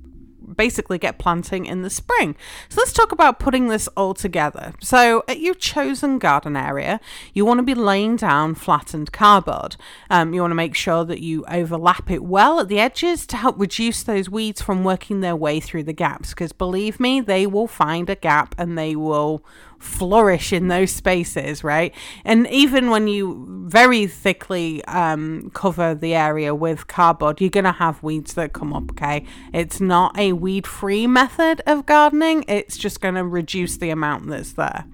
basically 0.57 0.99
get 0.99 1.19
planting 1.19 1.67
in 1.67 1.83
the 1.83 1.91
spring. 1.91 2.37
So 2.69 2.81
let's 2.81 2.93
talk 2.93 3.13
about 3.13 3.39
putting 3.39 3.69
this 3.69 3.89
all 3.89 4.15
together. 4.15 4.73
So 4.81 5.25
at 5.29 5.41
your 5.41 5.55
chosen 5.55 6.19
garden 6.19 6.57
area, 6.57 7.01
you 7.33 7.45
want 7.45 7.59
to 7.59 7.63
be 7.63 7.75
laying 7.75 8.17
down 8.17 8.55
flattened 8.55 9.13
cardboard. 9.13 9.77
Um, 10.11 10.35
you 10.35 10.41
want 10.41 10.51
to 10.53 10.57
make 10.57 10.75
sure 10.75 11.05
that 11.05 11.21
you 11.21 11.45
overlap 11.49 12.11
it 12.11 12.23
well 12.23 12.61
at 12.61 12.69
the 12.69 12.81
edges 12.81 13.27
to 13.29 13.37
help 13.37 13.59
reduce 13.59 14.03
those 14.03 14.29
weeds 14.29 14.63
from 14.63 14.85
working 14.85 15.21
their 15.21 15.37
way 15.37 15.61
through 15.61 15.85
the 15.85 15.93
gaps. 15.93 16.31
Because 16.31 16.53
believe 16.53 17.01
me, 17.01 17.21
they 17.21 17.47
will 17.47 17.69
find 17.69 18.09
a 18.11 18.17
gap 18.17 18.55
and 18.59 18.77
they 18.77 18.97
will 18.97 19.45
flourish 19.79 20.53
in 20.53 20.69
those 20.69 20.91
spaces, 20.91 21.63
right? 21.63 21.95
And 22.25 22.47
even 22.49 22.91
when 22.91 23.07
you 23.09 23.47
very 23.67 24.07
thickly 24.07 24.85
um, 24.87 25.51
cover 25.55 25.95
the 25.95 26.15
area 26.15 26.55
with 26.55 26.87
cardboard, 26.87 27.41
you're 27.41 27.51
going 27.51 27.65
to 27.65 27.73
have 27.73 28.03
weeds 28.03 28.35
that 28.35 28.53
come 28.53 28.73
up, 28.73 28.91
okay? 28.93 29.25
It's 29.53 29.81
not 29.81 30.19
a 30.19 30.33
weed 30.33 30.67
free 30.67 31.07
method 31.07 31.63
of 31.67 31.87
gardening, 31.87 32.45
it's 32.49 32.77
just 32.77 33.01
going 33.01 33.15
to 33.15 33.25
reduce 33.25 33.77
the 33.77 33.91
amount 33.91 34.29
that's 34.29 34.53
there. 34.53 34.85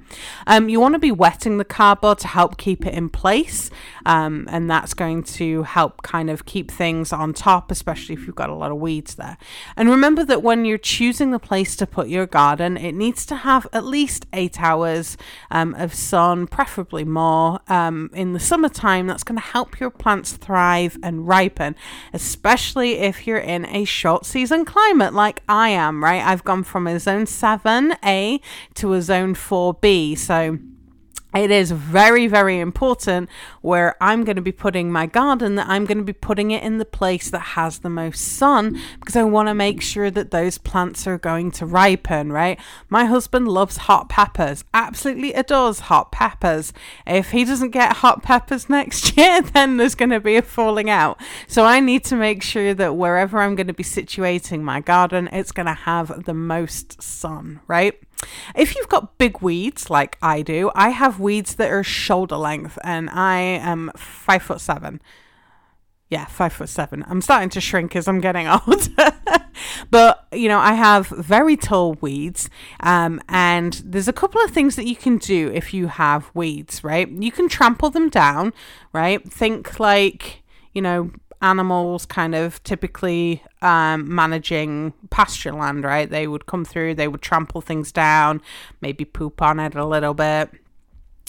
Um, 0.46 0.68
you 0.68 0.80
want 0.80 0.94
to 0.94 0.98
be 0.98 1.10
wetting 1.10 1.58
the 1.58 1.64
cardboard 1.64 2.18
to 2.18 2.28
help 2.28 2.58
keep 2.58 2.86
it 2.86 2.94
in 2.94 3.08
place, 3.08 3.70
um, 4.04 4.46
and 4.50 4.70
that's 4.70 4.94
going 4.94 5.22
to 5.24 5.62
help 5.62 6.02
kind 6.02 6.30
of 6.30 6.44
keep 6.44 6.70
things 6.70 7.12
on 7.12 7.32
top, 7.32 7.70
especially 7.70 8.14
if 8.14 8.26
you've 8.26 8.36
got 8.36 8.50
a 8.50 8.54
lot 8.54 8.70
of 8.70 8.78
weeds 8.78 9.14
there. 9.14 9.38
And 9.76 9.88
remember 9.88 10.24
that 10.24 10.42
when 10.42 10.64
you're 10.64 10.78
choosing 10.78 11.30
the 11.30 11.38
place 11.38 11.74
to 11.76 11.86
put 11.86 12.08
your 12.08 12.26
garden, 12.26 12.76
it 12.76 12.92
needs 12.92 13.24
to 13.26 13.36
have 13.36 13.66
at 13.72 13.84
least 13.84 14.26
eight 14.32 14.60
hours 14.60 14.73
um, 15.50 15.74
of 15.74 15.94
sun, 15.94 16.46
preferably 16.46 17.04
more, 17.04 17.60
um, 17.68 18.10
in 18.12 18.32
the 18.32 18.40
summertime. 18.40 19.06
That's 19.06 19.24
going 19.24 19.38
to 19.38 19.46
help 19.46 19.80
your 19.80 19.90
plants 19.90 20.32
thrive 20.32 20.98
and 21.02 21.26
ripen, 21.26 21.76
especially 22.12 22.98
if 22.98 23.26
you're 23.26 23.38
in 23.38 23.66
a 23.66 23.84
short 23.84 24.26
season 24.26 24.64
climate 24.64 25.14
like 25.14 25.42
I 25.48 25.70
am, 25.70 26.02
right? 26.02 26.24
I've 26.24 26.44
gone 26.44 26.64
from 26.64 26.86
a 26.86 26.98
zone 26.98 27.24
7A 27.24 28.40
to 28.74 28.92
a 28.92 29.02
zone 29.02 29.34
4B 29.34 30.18
so 30.18 30.58
it 31.34 31.50
is 31.50 31.72
very, 31.72 32.28
very 32.28 32.60
important 32.60 33.28
where 33.60 33.96
I'm 34.00 34.24
going 34.24 34.36
to 34.36 34.42
be 34.42 34.52
putting 34.52 34.92
my 34.92 35.06
garden 35.06 35.56
that 35.56 35.68
I'm 35.68 35.84
going 35.84 35.98
to 35.98 36.04
be 36.04 36.12
putting 36.12 36.52
it 36.52 36.62
in 36.62 36.78
the 36.78 36.84
place 36.84 37.28
that 37.30 37.40
has 37.40 37.80
the 37.80 37.90
most 37.90 38.20
sun 38.20 38.80
because 39.00 39.16
I 39.16 39.24
want 39.24 39.48
to 39.48 39.54
make 39.54 39.82
sure 39.82 40.10
that 40.12 40.30
those 40.30 40.58
plants 40.58 41.06
are 41.06 41.18
going 41.18 41.50
to 41.52 41.66
ripen, 41.66 42.30
right? 42.30 42.58
My 42.88 43.06
husband 43.06 43.48
loves 43.48 43.78
hot 43.78 44.08
peppers, 44.08 44.64
absolutely 44.72 45.32
adores 45.32 45.80
hot 45.80 46.12
peppers. 46.12 46.72
If 47.06 47.32
he 47.32 47.44
doesn't 47.44 47.70
get 47.70 47.96
hot 47.96 48.22
peppers 48.22 48.68
next 48.68 49.16
year, 49.16 49.42
then 49.42 49.76
there's 49.76 49.96
going 49.96 50.10
to 50.10 50.20
be 50.20 50.36
a 50.36 50.42
falling 50.42 50.88
out. 50.88 51.20
So 51.48 51.64
I 51.64 51.80
need 51.80 52.04
to 52.04 52.16
make 52.16 52.42
sure 52.42 52.74
that 52.74 52.96
wherever 52.96 53.40
I'm 53.40 53.56
going 53.56 53.66
to 53.66 53.72
be 53.72 53.82
situating 53.82 54.60
my 54.60 54.80
garden, 54.80 55.28
it's 55.32 55.52
going 55.52 55.66
to 55.66 55.74
have 55.74 56.24
the 56.26 56.34
most 56.34 57.02
sun, 57.02 57.60
right? 57.66 57.98
If 58.54 58.74
you've 58.76 58.88
got 58.88 59.18
big 59.18 59.40
weeds 59.40 59.90
like 59.90 60.18
I 60.22 60.42
do, 60.42 60.70
I 60.74 60.90
have 60.90 61.20
weeds 61.20 61.56
that 61.56 61.70
are 61.70 61.82
shoulder 61.82 62.36
length 62.36 62.78
and 62.84 63.10
I 63.10 63.38
am 63.38 63.90
five 63.96 64.42
foot 64.42 64.60
seven. 64.60 65.00
Yeah, 66.10 66.26
five 66.26 66.52
foot 66.52 66.68
seven. 66.68 67.04
I'm 67.08 67.20
starting 67.20 67.48
to 67.50 67.60
shrink 67.60 67.96
as 67.96 68.06
I'm 68.06 68.20
getting 68.20 68.46
old. 68.66 68.88
but, 69.90 70.26
you 70.32 70.48
know, 70.48 70.58
I 70.58 70.74
have 70.74 71.08
very 71.08 71.56
tall 71.56 71.94
weeds. 71.94 72.48
Um, 72.80 73.20
and 73.28 73.82
there's 73.84 74.08
a 74.08 74.12
couple 74.12 74.40
of 74.42 74.50
things 74.50 74.76
that 74.76 74.86
you 74.86 74.96
can 74.96 75.18
do 75.18 75.50
if 75.52 75.74
you 75.74 75.88
have 75.88 76.30
weeds, 76.34 76.84
right? 76.84 77.08
You 77.08 77.32
can 77.32 77.48
trample 77.48 77.90
them 77.90 78.10
down, 78.10 78.52
right? 78.92 79.28
Think 79.32 79.80
like, 79.80 80.42
you 80.72 80.82
know, 80.82 81.10
animals 81.42 82.06
kind 82.06 82.34
of 82.34 82.62
typically 82.64 83.42
um, 83.62 84.14
managing 84.14 84.92
pasture 85.10 85.52
land, 85.52 85.84
right? 85.84 86.08
They 86.08 86.26
would 86.26 86.46
come 86.46 86.64
through, 86.64 86.94
they 86.94 87.08
would 87.08 87.22
trample 87.22 87.60
things 87.60 87.92
down, 87.92 88.40
maybe 88.80 89.04
poop 89.04 89.42
on 89.42 89.60
it 89.60 89.74
a 89.74 89.84
little 89.84 90.14
bit. 90.14 90.50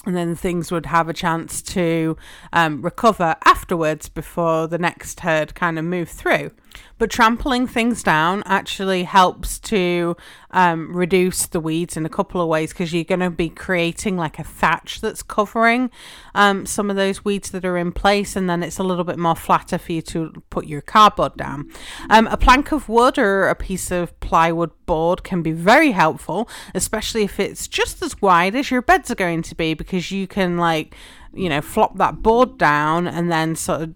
And 0.06 0.16
then 0.16 0.36
things 0.36 0.72
would 0.72 0.86
have 0.86 1.10
a 1.10 1.14
chance 1.14 1.62
to 1.64 2.16
um, 2.54 2.82
recover 2.84 3.36
afterwards 3.44 4.08
before 4.08 4.68
the 4.68 4.78
next 4.78 5.22
herd 5.22 5.56
kind 5.56 5.80
of 5.80 5.86
move 5.86 6.10
through. 6.10 6.52
But 6.98 7.10
trampling 7.10 7.68
things 7.68 8.04
down 8.04 8.44
actually 8.46 9.04
helps 9.04 9.60
to 9.60 10.16
um, 10.52 10.96
reduce 10.96 11.46
the 11.46 11.60
weeds 11.60 11.98
in 11.98 12.06
a 12.06 12.10
couple 12.10 12.42
of 12.42 12.48
ways 12.48 12.72
because 12.72 12.94
you're 12.94 13.04
going 13.04 13.20
to 13.20 13.30
be 13.30 13.50
creating 13.50 14.16
like 14.16 14.40
a 14.40 14.44
thatch 14.44 15.02
that's 15.02 15.22
covering 15.22 15.92
um, 16.34 16.66
some 16.66 16.90
of 16.90 16.96
those 16.96 17.26
weeds 17.26 17.52
that 17.52 17.66
are 17.66 17.78
in 17.78 17.92
place, 17.92 18.36
and 18.36 18.50
then 18.50 18.64
it's 18.64 18.80
a 18.80 18.84
little 18.84 19.04
bit 19.04 19.20
more 19.20 19.36
flatter 19.36 19.78
for 19.78 19.92
you 19.92 20.02
to 20.04 20.44
put 20.50 20.66
your 20.66 20.82
cardboard 20.82 21.36
down. 21.36 21.70
Um, 22.10 22.28
a 22.28 22.38
plank 22.38 22.72
of 22.72 22.88
wood 22.88 23.18
or 23.18 23.48
a 23.48 23.56
piece 23.56 23.92
of 23.92 24.18
plywood 24.20 24.72
board 24.86 25.24
can 25.24 25.42
be 25.42 25.52
very 25.52 25.92
helpful, 25.92 26.50
especially 26.74 27.24
if 27.24 27.40
it's 27.40 27.68
just 27.68 28.02
as 28.02 28.22
wide 28.22 28.56
as 28.56 28.72
your 28.72 28.82
beds 28.82 29.12
are 29.12 29.16
going 29.16 29.42
to 29.44 29.56
be, 29.56 29.74
because 29.74 30.12
you 30.12 30.28
can 30.28 30.58
like 30.58 30.96
you 31.34 31.50
know 31.50 31.62
flop 31.62 31.98
that 31.98 32.22
board 32.22 32.58
down 32.58 33.08
and 33.08 33.32
then 33.32 33.56
sort 33.56 33.82
of 33.82 33.96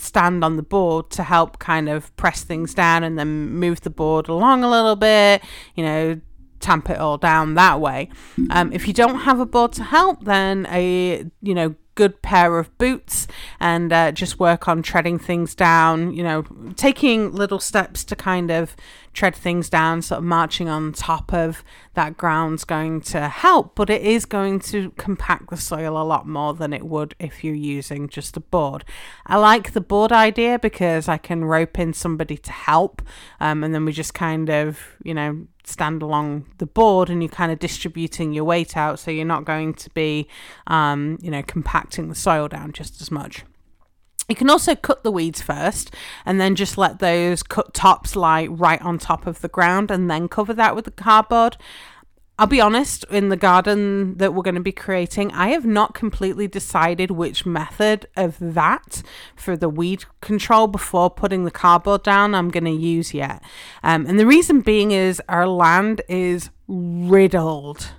stand 0.00 0.44
on 0.44 0.56
the 0.56 0.62
board 0.62 1.10
to 1.10 1.22
help 1.22 1.58
kind 1.58 1.88
of 1.88 2.14
press 2.16 2.44
things 2.44 2.74
down 2.74 3.04
and 3.04 3.18
then 3.18 3.50
move 3.50 3.80
the 3.82 3.90
board 3.90 4.28
along 4.28 4.64
a 4.64 4.70
little 4.70 4.96
bit, 4.96 5.42
you 5.74 5.84
know, 5.84 6.20
tamp 6.60 6.90
it 6.90 6.98
all 6.98 7.18
down 7.18 7.54
that 7.54 7.80
way. 7.80 8.08
Um, 8.50 8.72
if 8.72 8.86
you 8.86 8.92
don't 8.92 9.20
have 9.20 9.40
a 9.40 9.46
board 9.46 9.72
to 9.72 9.84
help, 9.84 10.24
then 10.24 10.66
a, 10.70 11.24
you 11.42 11.54
know, 11.54 11.74
good 11.96 12.22
pair 12.22 12.58
of 12.58 12.76
boots 12.78 13.26
and 13.58 13.92
uh, 13.92 14.12
just 14.12 14.38
work 14.38 14.68
on 14.68 14.82
treading 14.82 15.18
things 15.18 15.54
down, 15.54 16.12
you 16.14 16.22
know, 16.22 16.44
taking 16.76 17.32
little 17.32 17.58
steps 17.58 18.04
to 18.04 18.14
kind 18.14 18.52
of 18.52 18.76
tread 19.12 19.34
things 19.34 19.68
down, 19.68 20.02
sort 20.02 20.18
of 20.18 20.24
marching 20.24 20.68
on 20.68 20.92
top 20.92 21.32
of 21.32 21.64
that 21.94 22.16
ground's 22.16 22.64
going 22.64 23.00
to 23.00 23.28
help, 23.28 23.74
but 23.74 23.88
it 23.88 24.02
is 24.02 24.26
going 24.26 24.60
to 24.60 24.90
compact 24.92 25.48
the 25.48 25.56
soil 25.56 26.00
a 26.00 26.04
lot 26.04 26.28
more 26.28 26.52
than 26.52 26.72
it 26.72 26.84
would 26.84 27.14
if 27.18 27.42
you're 27.42 27.54
using 27.54 28.08
just 28.08 28.36
a 28.36 28.40
board. 28.40 28.84
I 29.26 29.38
like 29.38 29.72
the 29.72 29.80
board 29.80 30.12
idea 30.12 30.58
because 30.58 31.08
I 31.08 31.16
can 31.16 31.44
rope 31.44 31.78
in 31.78 31.94
somebody 31.94 32.36
to 32.36 32.52
help, 32.52 33.00
um, 33.40 33.64
and 33.64 33.74
then 33.74 33.86
we 33.86 33.92
just 33.92 34.12
kind 34.12 34.50
of, 34.50 34.78
you 35.02 35.14
know, 35.14 35.46
stand 35.66 36.00
along 36.00 36.46
the 36.58 36.66
board 36.66 37.10
and 37.10 37.22
you're 37.22 37.28
kind 37.28 37.52
of 37.52 37.58
distributing 37.58 38.32
your 38.32 38.44
weight 38.44 38.76
out 38.76 38.98
so 38.98 39.10
you're 39.10 39.24
not 39.24 39.44
going 39.44 39.74
to 39.74 39.90
be 39.90 40.26
um, 40.68 41.18
you 41.20 41.30
know 41.30 41.42
compacting 41.42 42.08
the 42.08 42.14
soil 42.14 42.48
down 42.48 42.72
just 42.72 43.02
as 43.02 43.10
much 43.10 43.44
you 44.28 44.34
can 44.34 44.50
also 44.50 44.74
cut 44.74 45.04
the 45.04 45.12
weeds 45.12 45.40
first 45.40 45.94
and 46.24 46.40
then 46.40 46.56
just 46.56 46.76
let 46.76 46.98
those 46.98 47.42
cut 47.42 47.72
tops 47.74 48.16
lie 48.16 48.46
right 48.46 48.82
on 48.82 48.98
top 48.98 49.26
of 49.26 49.40
the 49.40 49.48
ground 49.48 49.90
and 49.90 50.10
then 50.10 50.28
cover 50.28 50.52
that 50.52 50.74
with 50.74 50.84
the 50.84 50.90
cardboard. 50.90 51.56
I'll 52.38 52.46
be 52.46 52.60
honest, 52.60 53.04
in 53.10 53.30
the 53.30 53.36
garden 53.36 54.18
that 54.18 54.34
we're 54.34 54.42
going 54.42 54.56
to 54.56 54.60
be 54.60 54.72
creating, 54.72 55.32
I 55.32 55.48
have 55.48 55.64
not 55.64 55.94
completely 55.94 56.46
decided 56.46 57.10
which 57.10 57.46
method 57.46 58.06
of 58.14 58.36
that 58.40 59.02
for 59.34 59.56
the 59.56 59.70
weed 59.70 60.04
control 60.20 60.66
before 60.66 61.08
putting 61.08 61.44
the 61.44 61.50
cardboard 61.50 62.02
down 62.02 62.34
I'm 62.34 62.50
going 62.50 62.64
to 62.64 62.70
use 62.70 63.14
yet. 63.14 63.42
Um, 63.82 64.04
and 64.04 64.18
the 64.18 64.26
reason 64.26 64.60
being 64.60 64.90
is 64.90 65.22
our 65.30 65.48
land 65.48 66.02
is 66.10 66.50
riddled 66.68 67.92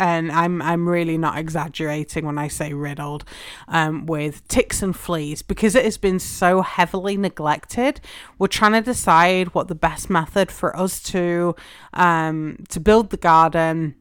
and 0.00 0.30
I'm 0.30 0.62
I'm 0.62 0.88
really 0.88 1.18
not 1.18 1.38
exaggerating 1.38 2.24
when 2.24 2.38
I 2.38 2.48
say 2.48 2.72
riddled 2.72 3.24
um, 3.66 4.06
with 4.06 4.46
ticks 4.48 4.82
and 4.82 4.94
fleas 4.94 5.42
because 5.42 5.74
it 5.74 5.84
has 5.84 5.98
been 5.98 6.18
so 6.18 6.62
heavily 6.62 7.16
neglected. 7.16 8.00
We're 8.38 8.46
trying 8.46 8.72
to 8.72 8.80
decide 8.80 9.54
what 9.54 9.68
the 9.68 9.74
best 9.74 10.08
method 10.08 10.52
for 10.52 10.76
us 10.76 11.02
to 11.04 11.56
um, 11.94 12.64
to 12.68 12.80
build 12.80 13.10
the 13.10 13.16
garden 13.16 13.96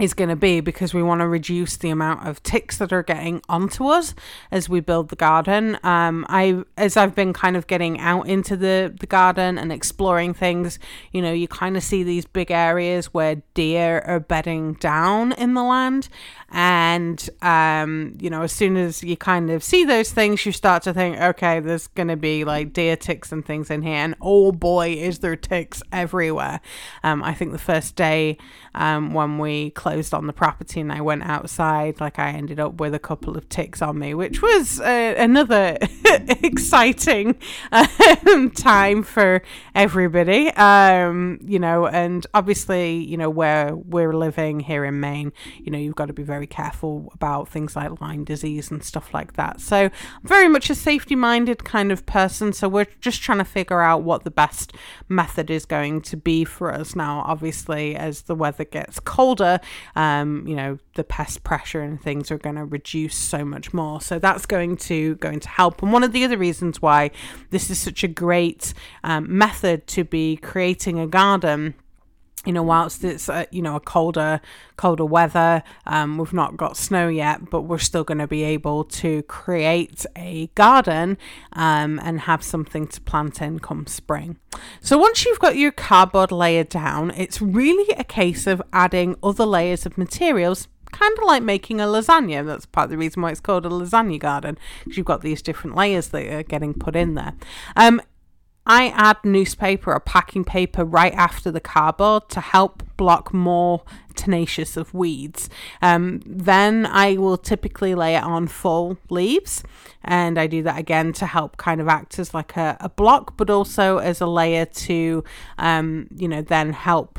is 0.00 0.14
going 0.14 0.30
to 0.30 0.36
be 0.36 0.60
because 0.60 0.94
we 0.94 1.02
want 1.02 1.20
to 1.20 1.28
reduce 1.28 1.76
the 1.76 1.90
amount 1.90 2.26
of 2.26 2.42
ticks 2.42 2.78
that 2.78 2.94
are 2.94 3.02
getting 3.02 3.42
onto 3.46 3.86
us 3.86 4.14
as 4.50 4.66
we 4.66 4.80
build 4.80 5.10
the 5.10 5.16
garden. 5.16 5.78
Um, 5.82 6.24
I 6.30 6.64
as 6.78 6.96
I've 6.96 7.14
been 7.14 7.34
kind 7.34 7.58
of 7.58 7.66
getting 7.66 8.00
out 8.00 8.26
into 8.26 8.56
the 8.56 8.94
the 8.98 9.06
garden 9.06 9.58
and 9.58 9.70
exploring 9.70 10.32
things, 10.32 10.78
you 11.12 11.20
know, 11.20 11.32
you 11.32 11.46
kind 11.46 11.76
of 11.76 11.82
see 11.82 12.02
these 12.02 12.24
big 12.24 12.50
areas 12.50 13.12
where 13.12 13.42
deer 13.52 14.02
are 14.06 14.20
bedding 14.20 14.74
down 14.74 15.32
in 15.32 15.52
the 15.52 15.62
land, 15.62 16.08
and 16.48 17.28
um, 17.42 18.16
you 18.18 18.30
know, 18.30 18.42
as 18.42 18.52
soon 18.52 18.78
as 18.78 19.04
you 19.04 19.18
kind 19.18 19.50
of 19.50 19.62
see 19.62 19.84
those 19.84 20.10
things, 20.10 20.46
you 20.46 20.52
start 20.52 20.82
to 20.84 20.94
think, 20.94 21.20
okay, 21.20 21.60
there's 21.60 21.88
going 21.88 22.08
to 22.08 22.16
be 22.16 22.44
like 22.44 22.72
deer 22.72 22.96
ticks 22.96 23.30
and 23.30 23.44
things 23.44 23.70
in 23.70 23.82
here, 23.82 23.96
and 23.96 24.14
oh 24.22 24.52
boy, 24.52 24.94
is 24.94 25.18
there 25.18 25.36
ticks 25.36 25.82
everywhere. 25.92 26.62
Um, 27.04 27.22
I 27.22 27.34
think 27.34 27.52
the 27.52 27.58
first 27.58 27.94
day 27.94 28.38
um, 28.74 29.12
when 29.12 29.36
we 29.38 29.70
closed 29.82 30.14
on 30.14 30.28
the 30.28 30.32
property 30.32 30.80
and 30.80 30.92
I 30.92 31.00
went 31.00 31.24
outside, 31.24 32.00
like 32.00 32.16
I 32.16 32.28
ended 32.28 32.60
up 32.60 32.74
with 32.78 32.94
a 32.94 33.00
couple 33.00 33.36
of 33.36 33.48
ticks 33.48 33.82
on 33.82 33.98
me, 33.98 34.14
which 34.14 34.40
was 34.40 34.80
uh, 34.80 35.14
another 35.18 35.76
exciting 36.42 37.36
um, 37.70 38.50
time 38.50 39.02
for 39.02 39.42
everybody. 39.74 40.48
Um, 40.54 41.38
you 41.42 41.58
know, 41.58 41.86
and 41.86 42.26
obviously, 42.34 42.96
you 42.96 43.16
know, 43.16 43.30
where 43.30 43.74
we're 43.74 44.12
living 44.12 44.60
here 44.60 44.84
in 44.84 45.00
Maine, 45.00 45.32
you 45.58 45.70
know, 45.70 45.78
you've 45.78 45.96
got 45.96 46.06
to 46.06 46.12
be 46.12 46.22
very 46.22 46.46
careful 46.46 47.10
about 47.14 47.48
things 47.48 47.76
like 47.76 48.00
Lyme 48.00 48.24
disease 48.24 48.70
and 48.70 48.84
stuff 48.84 49.14
like 49.14 49.34
that. 49.34 49.60
So, 49.60 49.90
very 50.22 50.48
much 50.48 50.70
a 50.70 50.74
safety 50.74 51.14
minded 51.14 51.64
kind 51.64 51.90
of 51.90 52.04
person. 52.06 52.52
So, 52.52 52.68
we're 52.68 52.88
just 53.00 53.22
trying 53.22 53.38
to 53.38 53.44
figure 53.44 53.80
out 53.80 54.02
what 54.02 54.24
the 54.24 54.30
best 54.30 54.72
method 55.08 55.50
is 55.50 55.64
going 55.64 56.02
to 56.02 56.16
be 56.16 56.44
for 56.44 56.72
us 56.72 56.94
now. 56.94 57.22
Obviously, 57.26 57.96
as 57.96 58.22
the 58.22 58.34
weather 58.34 58.64
gets 58.64 59.00
colder, 59.00 59.60
um, 59.96 60.46
you 60.46 60.54
know, 60.54 60.78
the 60.94 61.04
pest 61.04 61.42
pressure 61.42 61.80
and 61.80 62.02
things 62.02 62.30
are 62.30 62.38
going 62.38 62.56
to 62.56 62.64
reduce 62.64 63.14
so 63.14 63.44
much 63.44 63.72
more. 63.72 64.00
So 64.00 64.18
that's 64.18 64.46
going 64.46 64.76
to 64.78 65.16
going 65.16 65.40
to 65.40 65.48
help. 65.48 65.82
And 65.82 65.92
one 65.92 66.01
of 66.04 66.12
the 66.12 66.24
other 66.24 66.38
reasons 66.38 66.80
why 66.80 67.10
this 67.50 67.70
is 67.70 67.78
such 67.78 68.02
a 68.04 68.08
great 68.08 68.74
um, 69.04 69.36
method 69.36 69.86
to 69.88 70.04
be 70.04 70.36
creating 70.36 70.98
a 70.98 71.06
garden 71.06 71.74
you 72.44 72.52
know, 72.52 72.62
whilst 72.62 73.04
it's 73.04 73.28
uh, 73.28 73.44
you 73.50 73.62
know 73.62 73.76
a 73.76 73.80
colder, 73.80 74.40
colder 74.76 75.04
weather, 75.04 75.62
um, 75.86 76.18
we've 76.18 76.32
not 76.32 76.56
got 76.56 76.76
snow 76.76 77.08
yet, 77.08 77.50
but 77.50 77.62
we're 77.62 77.78
still 77.78 78.04
going 78.04 78.18
to 78.18 78.26
be 78.26 78.42
able 78.42 78.84
to 78.84 79.22
create 79.24 80.04
a 80.16 80.48
garden 80.56 81.18
um, 81.52 82.00
and 82.02 82.22
have 82.22 82.42
something 82.42 82.86
to 82.88 83.00
plant 83.02 83.40
in 83.40 83.60
come 83.60 83.86
spring. 83.86 84.38
So 84.80 84.98
once 84.98 85.24
you've 85.24 85.38
got 85.38 85.56
your 85.56 85.70
cardboard 85.70 86.32
layer 86.32 86.64
down, 86.64 87.12
it's 87.12 87.40
really 87.40 87.94
a 87.96 88.04
case 88.04 88.46
of 88.46 88.60
adding 88.72 89.16
other 89.22 89.46
layers 89.46 89.86
of 89.86 89.96
materials 89.96 90.66
kind 90.92 91.18
of 91.18 91.24
like 91.24 91.42
making 91.42 91.80
a 91.80 91.84
lasagna. 91.84 92.46
That's 92.46 92.66
part 92.66 92.84
of 92.84 92.90
the 92.90 92.98
reason 92.98 93.22
why 93.22 93.30
it's 93.30 93.40
called 93.40 93.66
a 93.66 93.70
lasagna 93.70 94.20
garden, 94.20 94.58
because 94.84 94.96
you've 94.96 95.06
got 95.06 95.22
these 95.22 95.42
different 95.42 95.76
layers 95.76 96.08
that 96.08 96.26
are 96.32 96.42
getting 96.42 96.74
put 96.74 96.94
in 96.94 97.14
there. 97.14 97.34
Um, 97.74 98.00
I 98.64 98.90
add 98.94 99.16
newspaper 99.24 99.92
or 99.92 99.98
packing 99.98 100.44
paper 100.44 100.84
right 100.84 101.12
after 101.14 101.50
the 101.50 101.60
cardboard 101.60 102.28
to 102.28 102.40
help 102.40 102.84
block 102.96 103.34
more 103.34 103.82
tenacious 104.14 104.76
of 104.76 104.94
weeds. 104.94 105.50
Um, 105.80 106.22
then 106.24 106.86
I 106.86 107.16
will 107.16 107.36
typically 107.36 107.96
lay 107.96 108.14
it 108.14 108.22
on 108.22 108.46
full 108.46 108.98
leaves, 109.10 109.64
and 110.04 110.38
I 110.38 110.46
do 110.46 110.62
that 110.62 110.78
again 110.78 111.12
to 111.14 111.26
help 111.26 111.56
kind 111.56 111.80
of 111.80 111.88
act 111.88 112.20
as 112.20 112.34
like 112.34 112.56
a, 112.56 112.76
a 112.78 112.88
block, 112.88 113.36
but 113.36 113.50
also 113.50 113.98
as 113.98 114.20
a 114.20 114.26
layer 114.26 114.66
to, 114.66 115.24
um, 115.58 116.06
you 116.14 116.28
know, 116.28 116.42
then 116.42 116.72
help 116.72 117.18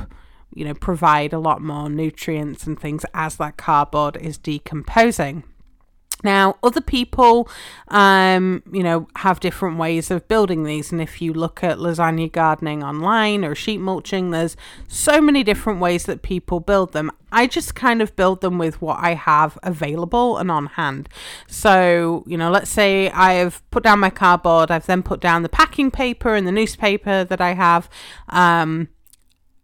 you 0.55 0.65
know 0.65 0.73
provide 0.73 1.33
a 1.33 1.39
lot 1.39 1.61
more 1.61 1.89
nutrients 1.89 2.65
and 2.65 2.79
things 2.79 3.05
as 3.13 3.37
that 3.37 3.57
cardboard 3.57 4.17
is 4.17 4.37
decomposing. 4.37 5.43
Now, 6.23 6.55
other 6.63 6.79
people, 6.79 7.49
um, 7.89 8.63
you 8.71 8.81
know, 8.81 9.07
have 9.17 9.41
different 9.41 9.77
ways 9.77 10.09
of 10.09 10.27
building 10.29 10.63
these. 10.63 10.91
And 10.91 11.01
if 11.01 11.21
you 11.21 11.33
look 11.33 11.63
at 11.63 11.79
lasagna 11.79 12.31
gardening 12.31 12.81
online 12.81 13.43
or 13.43 13.53
sheet 13.53 13.79
mulching, 13.79 14.31
there's 14.31 14.55
so 14.87 15.19
many 15.19 15.43
different 15.43 15.81
ways 15.81 16.05
that 16.05 16.21
people 16.21 16.61
build 16.61 16.93
them. 16.93 17.11
I 17.31 17.47
just 17.47 17.75
kind 17.75 18.01
of 18.01 18.15
build 18.15 18.39
them 18.39 18.57
with 18.57 18.81
what 18.81 18.99
I 19.01 19.15
have 19.15 19.59
available 19.63 20.37
and 20.37 20.49
on 20.49 20.67
hand. 20.67 21.09
So, 21.47 22.23
you 22.25 22.37
know, 22.37 22.49
let's 22.49 22.71
say 22.71 23.09
I've 23.09 23.61
put 23.69 23.83
down 23.83 23.99
my 23.99 24.09
cardboard, 24.09 24.71
I've 24.71 24.85
then 24.85 25.03
put 25.03 25.19
down 25.19 25.43
the 25.43 25.49
packing 25.49 25.91
paper 25.91 26.35
and 26.35 26.47
the 26.47 26.51
newspaper 26.53 27.25
that 27.25 27.41
I 27.41 27.53
have. 27.53 27.89
Um, 28.29 28.87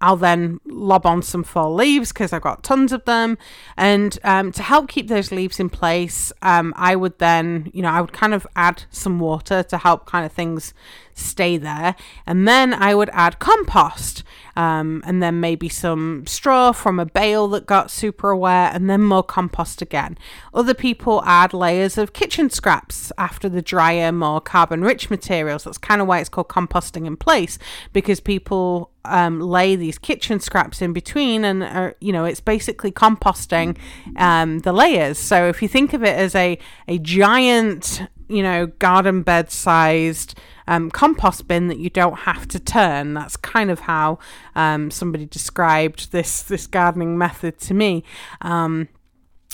I'll 0.02 0.16
then 0.16 0.60
lob 0.66 1.06
on 1.06 1.22
some 1.22 1.44
fall 1.44 1.74
leaves 1.74 2.14
because 2.14 2.32
I've 2.32 2.42
got 2.42 2.64
tons 2.64 2.92
of 2.92 3.04
them. 3.06 3.38
And 3.76 4.18
um, 4.24 4.52
to 4.54 4.64
help 4.64 4.88
keep 4.88 5.08
those 5.08 5.32
leaves 5.32 5.60
in 5.60 5.70
place, 5.70 6.32
um, 6.42 6.74
I 6.78 6.96
would 6.96 7.20
then, 7.20 7.70
you 7.74 7.82
know, 7.82 7.90
I 7.90 8.00
would 8.02 8.14
kind 8.14 8.34
of 8.34 8.48
add 8.56 8.84
some 8.90 9.20
water 9.20 9.64
to 9.64 9.78
help 9.78 10.06
kind 10.06 10.26
of 10.26 10.32
things 10.32 10.74
stay 11.20 11.58
there. 11.58 11.96
And 12.26 12.48
then 12.48 12.74
I 12.74 12.96
would 12.96 13.10
add 13.14 13.40
compost 13.40 14.24
um, 14.60 15.02
and 15.06 15.24
then 15.24 15.40
maybe 15.40 15.70
some 15.70 16.28
straw 16.28 16.74
from 16.74 17.00
a 17.00 17.06
bale 17.06 17.48
that 17.48 17.66
got 17.66 17.90
super 17.90 18.36
wet, 18.36 18.76
and 18.76 18.90
then 18.90 19.02
more 19.02 19.24
compost 19.24 19.82
again. 19.82 20.18
Other 20.54 20.74
people 20.74 21.24
add 21.26 21.54
layers 21.54 21.98
of 21.98 22.12
kitchen 22.12 22.50
scraps 22.50 23.10
after 23.18 23.48
the 23.48 23.62
drier, 23.62 24.12
more 24.12 24.42
carbon 24.42 24.82
rich 24.82 25.10
materials. 25.10 25.64
That's 25.64 25.78
kind 25.78 26.02
of 26.02 26.08
why 26.08 26.20
it's 26.20 26.28
called 26.28 26.50
composting 26.50 27.06
in 27.08 27.16
place 27.16 27.58
because 27.94 28.20
people 28.20 28.92
um, 29.06 29.40
lay 29.40 29.78
these 29.78 29.98
kitchen 29.98 30.42
scraps 30.42 30.82
in 30.82 30.92
between, 30.92 31.46
and 31.46 31.94
you 32.02 32.12
know 32.12 32.26
it's 32.26 32.42
basically 32.42 32.92
composting 32.92 33.78
um, 34.18 34.60
the 34.60 34.74
layers. 34.74 35.18
So 35.18 35.48
if 35.48 35.62
you 35.62 35.70
think 35.70 35.94
of 35.94 36.04
it 36.04 36.18
as 36.18 36.36
a 36.36 36.60
a 36.90 36.98
giant, 37.00 38.02
you 38.28 38.44
know, 38.44 38.68
garden 38.68 39.22
bed 39.22 39.52
sized 39.52 40.38
um, 40.70 40.92
compost 40.92 41.48
bin 41.48 41.68
that 41.68 41.80
you 41.80 41.90
don't 41.90 42.20
have 42.20 42.48
to 42.50 42.60
turn. 42.60 43.16
That's 43.16 43.36
kind 43.36 43.72
of 43.72 43.82
how 43.82 44.20
um, 44.56 44.92
somebody 44.92 45.26
described 45.26 46.12
this 46.12 46.44
this 46.44 46.68
gardening 46.68 47.18
method 47.18 47.60
to 47.62 47.74
me. 47.74 48.04
Um, 48.42 48.88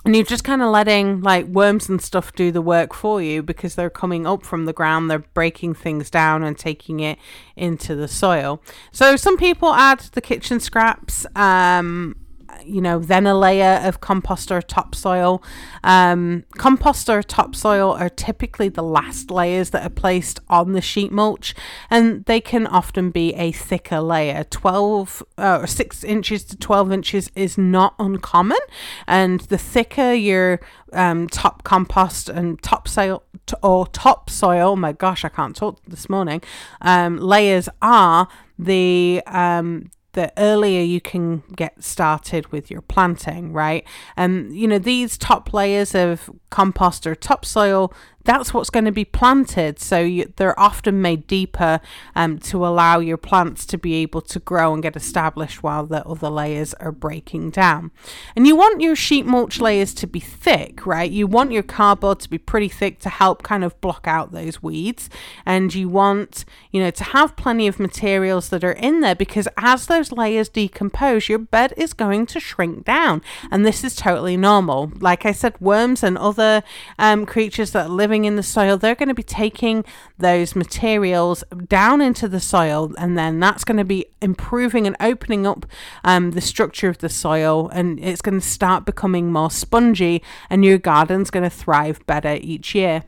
and 0.03 0.15
you're 0.15 0.25
just 0.25 0.43
kind 0.43 0.61
of 0.61 0.69
letting 0.69 1.21
like 1.21 1.47
worms 1.47 1.89
and 1.89 2.01
stuff 2.01 2.33
do 2.33 2.51
the 2.51 2.61
work 2.61 2.93
for 2.93 3.21
you 3.21 3.41
because 3.41 3.73
they're 3.73 3.89
coming 3.89 4.27
up 4.27 4.45
from 4.45 4.65
the 4.65 4.73
ground 4.73 5.09
they're 5.09 5.17
breaking 5.19 5.73
things 5.73 6.11
down 6.11 6.43
and 6.43 6.59
taking 6.59 6.99
it 6.99 7.17
into 7.55 7.95
the 7.95 8.07
soil 8.07 8.61
so 8.91 9.15
some 9.15 9.35
people 9.35 9.73
add 9.73 10.01
the 10.11 10.21
kitchen 10.21 10.59
scraps 10.59 11.25
um, 11.35 12.15
you 12.63 12.81
know, 12.81 12.99
then 12.99 13.25
a 13.27 13.37
layer 13.37 13.81
of 13.83 14.01
compost 14.01 14.51
or 14.51 14.61
topsoil. 14.61 15.43
Um, 15.83 16.43
compost 16.57 17.09
or 17.09 17.23
topsoil 17.23 17.91
are 17.91 18.09
typically 18.09 18.69
the 18.69 18.83
last 18.83 19.31
layers 19.31 19.71
that 19.71 19.85
are 19.85 19.89
placed 19.89 20.39
on 20.49 20.73
the 20.73 20.81
sheet 20.81 21.11
mulch, 21.11 21.55
and 21.89 22.25
they 22.25 22.39
can 22.39 22.67
often 22.67 23.11
be 23.11 23.33
a 23.35 23.51
thicker 23.51 23.99
layer. 23.99 24.43
12 24.45 25.23
uh, 25.37 25.59
or 25.61 25.67
6 25.67 26.03
inches 26.03 26.43
to 26.45 26.57
12 26.57 26.91
inches 26.91 27.31
is 27.35 27.57
not 27.57 27.95
uncommon, 27.99 28.59
and 29.07 29.41
the 29.41 29.57
thicker 29.57 30.13
your 30.13 30.59
um, 30.93 31.27
top 31.27 31.63
compost 31.63 32.29
and 32.29 32.61
topsoil 32.61 33.23
or 33.61 33.87
topsoil, 33.87 34.69
oh 34.69 34.75
my 34.75 34.91
gosh, 34.91 35.23
I 35.23 35.29
can't 35.29 35.55
talk 35.55 35.79
this 35.85 36.09
morning, 36.09 36.41
um, 36.81 37.17
layers 37.17 37.69
are, 37.81 38.27
the 38.57 39.21
um, 39.27 39.91
the 40.15 40.33
earlier 40.37 40.81
you 40.81 40.99
can 40.99 41.43
get 41.55 41.83
started 41.83 42.51
with 42.51 42.71
your 42.71 42.81
planting, 42.81 43.53
right? 43.53 43.85
And 44.17 44.55
you 44.57 44.67
know, 44.67 44.79
these 44.79 45.17
top 45.17 45.53
layers 45.53 45.93
of 45.93 46.29
compost 46.49 47.05
or 47.05 47.13
topsoil, 47.13 47.93
that's 48.25 48.53
what's 48.53 48.69
going 48.69 48.85
to 48.85 48.91
be 48.91 49.05
planted. 49.05 49.79
So 49.79 49.99
you, 49.99 50.33
they're 50.35 50.59
often 50.59 51.01
made 51.01 51.27
deeper 51.27 51.79
um, 52.15 52.39
to 52.39 52.65
allow 52.65 52.99
your 52.99 53.17
plants 53.17 53.65
to 53.67 53.77
be 53.77 53.95
able 53.95 54.21
to 54.21 54.39
grow 54.39 54.73
and 54.73 54.83
get 54.83 54.95
established 54.95 55.63
while 55.63 55.85
the 55.85 56.05
other 56.05 56.29
layers 56.29 56.73
are 56.75 56.91
breaking 56.91 57.51
down. 57.51 57.91
And 58.35 58.47
you 58.47 58.55
want 58.55 58.81
your 58.81 58.95
sheet 58.95 59.25
mulch 59.25 59.59
layers 59.59 59.93
to 59.95 60.07
be 60.07 60.19
thick, 60.19 60.85
right? 60.85 61.09
You 61.09 61.27
want 61.27 61.51
your 61.51 61.63
cardboard 61.63 62.19
to 62.21 62.29
be 62.29 62.37
pretty 62.37 62.69
thick 62.69 62.99
to 62.99 63.09
help 63.09 63.43
kind 63.43 63.63
of 63.63 63.79
block 63.79 64.07
out 64.07 64.31
those 64.31 64.61
weeds. 64.61 65.09
And 65.45 65.73
you 65.73 65.87
want, 65.87 66.45
you 66.71 66.81
know, 66.81 66.91
to 66.91 67.03
have 67.03 67.35
plenty 67.35 67.67
of 67.67 67.79
materials 67.79 68.49
that 68.49 68.63
are 68.63 68.71
in 68.71 69.01
there 69.01 69.15
because 69.15 69.47
as 69.57 69.85
those 69.85 70.11
layers 70.11 70.49
decompose, 70.49 71.29
your 71.29 71.39
bed 71.39 71.73
is 71.77 71.93
going 71.93 72.25
to 72.27 72.39
shrink 72.39 72.85
down. 72.85 73.21
And 73.51 73.65
this 73.65 73.83
is 73.83 73.95
totally 73.95 74.37
normal. 74.37 74.91
Like 74.99 75.25
I 75.25 75.31
said, 75.31 75.59
worms 75.61 76.03
and 76.03 76.17
other 76.17 76.63
um, 76.97 77.25
creatures 77.25 77.71
that 77.71 77.87
are 77.87 77.93
living 78.15 78.23
in 78.23 78.37
the 78.37 78.43
soil, 78.43 78.77
they're 78.77 78.95
going 78.95 79.09
to 79.09 79.13
be 79.13 79.21
taking 79.21 79.83
those 80.17 80.55
materials 80.55 81.43
down 81.67 81.99
into 81.99 82.29
the 82.29 82.39
soil, 82.39 82.93
and 82.97 83.17
then 83.17 83.41
that's 83.41 83.65
going 83.65 83.75
to 83.75 83.83
be 83.83 84.05
improving 84.21 84.87
and 84.87 84.95
opening 85.01 85.45
up 85.45 85.65
um, 86.05 86.31
the 86.31 86.39
structure 86.39 86.87
of 86.87 86.99
the 86.99 87.09
soil, 87.09 87.67
and 87.73 87.99
it's 87.99 88.21
going 88.21 88.39
to 88.39 88.45
start 88.45 88.85
becoming 88.85 89.33
more 89.33 89.51
spongy, 89.51 90.23
and 90.49 90.63
your 90.63 90.77
garden's 90.77 91.29
going 91.29 91.43
to 91.43 91.49
thrive 91.49 91.99
better 92.07 92.37
each 92.41 92.73
year. 92.73 93.03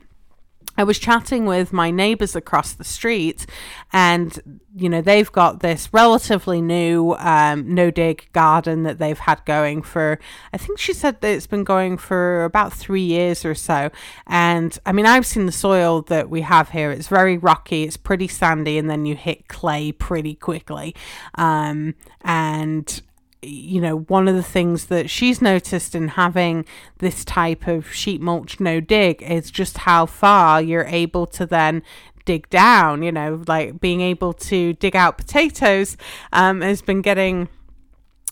I 0.78 0.84
was 0.84 0.98
chatting 0.98 1.44
with 1.44 1.72
my 1.72 1.90
neighbors 1.90 2.36
across 2.36 2.72
the 2.72 2.84
street, 2.84 3.44
and 3.92 4.62
you 4.76 4.88
know 4.88 5.02
they've 5.02 5.30
got 5.30 5.58
this 5.58 5.92
relatively 5.92 6.62
new 6.62 7.16
um, 7.18 7.74
no 7.74 7.90
dig 7.90 8.28
garden 8.32 8.84
that 8.84 8.98
they've 8.98 9.18
had 9.18 9.44
going 9.44 9.82
for. 9.82 10.20
I 10.52 10.56
think 10.56 10.78
she 10.78 10.92
said 10.92 11.20
that 11.20 11.28
it's 11.28 11.48
been 11.48 11.64
going 11.64 11.98
for 11.98 12.44
about 12.44 12.72
three 12.72 13.02
years 13.02 13.44
or 13.44 13.56
so. 13.56 13.90
And 14.28 14.78
I 14.86 14.92
mean, 14.92 15.04
I've 15.04 15.26
seen 15.26 15.46
the 15.46 15.52
soil 15.52 16.02
that 16.02 16.30
we 16.30 16.42
have 16.42 16.70
here. 16.70 16.92
It's 16.92 17.08
very 17.08 17.36
rocky. 17.36 17.82
It's 17.82 17.96
pretty 17.96 18.28
sandy, 18.28 18.78
and 18.78 18.88
then 18.88 19.04
you 19.04 19.16
hit 19.16 19.48
clay 19.48 19.90
pretty 19.90 20.36
quickly. 20.36 20.94
Um, 21.34 21.96
and 22.22 23.02
you 23.42 23.80
know, 23.80 23.98
one 24.00 24.28
of 24.28 24.34
the 24.34 24.42
things 24.42 24.86
that 24.86 25.08
she's 25.08 25.40
noticed 25.40 25.94
in 25.94 26.08
having 26.08 26.64
this 26.98 27.24
type 27.24 27.66
of 27.66 27.92
sheet 27.92 28.20
mulch 28.20 28.58
no 28.58 28.80
dig 28.80 29.22
is 29.22 29.50
just 29.50 29.78
how 29.78 30.06
far 30.06 30.60
you're 30.60 30.86
able 30.86 31.26
to 31.26 31.46
then 31.46 31.82
dig 32.24 32.48
down, 32.50 33.02
you 33.02 33.12
know, 33.12 33.42
like 33.46 33.80
being 33.80 34.00
able 34.00 34.32
to 34.32 34.74
dig 34.74 34.94
out 34.94 35.16
potatoes 35.16 35.96
um, 36.32 36.60
has 36.60 36.82
been 36.82 37.00
getting 37.00 37.48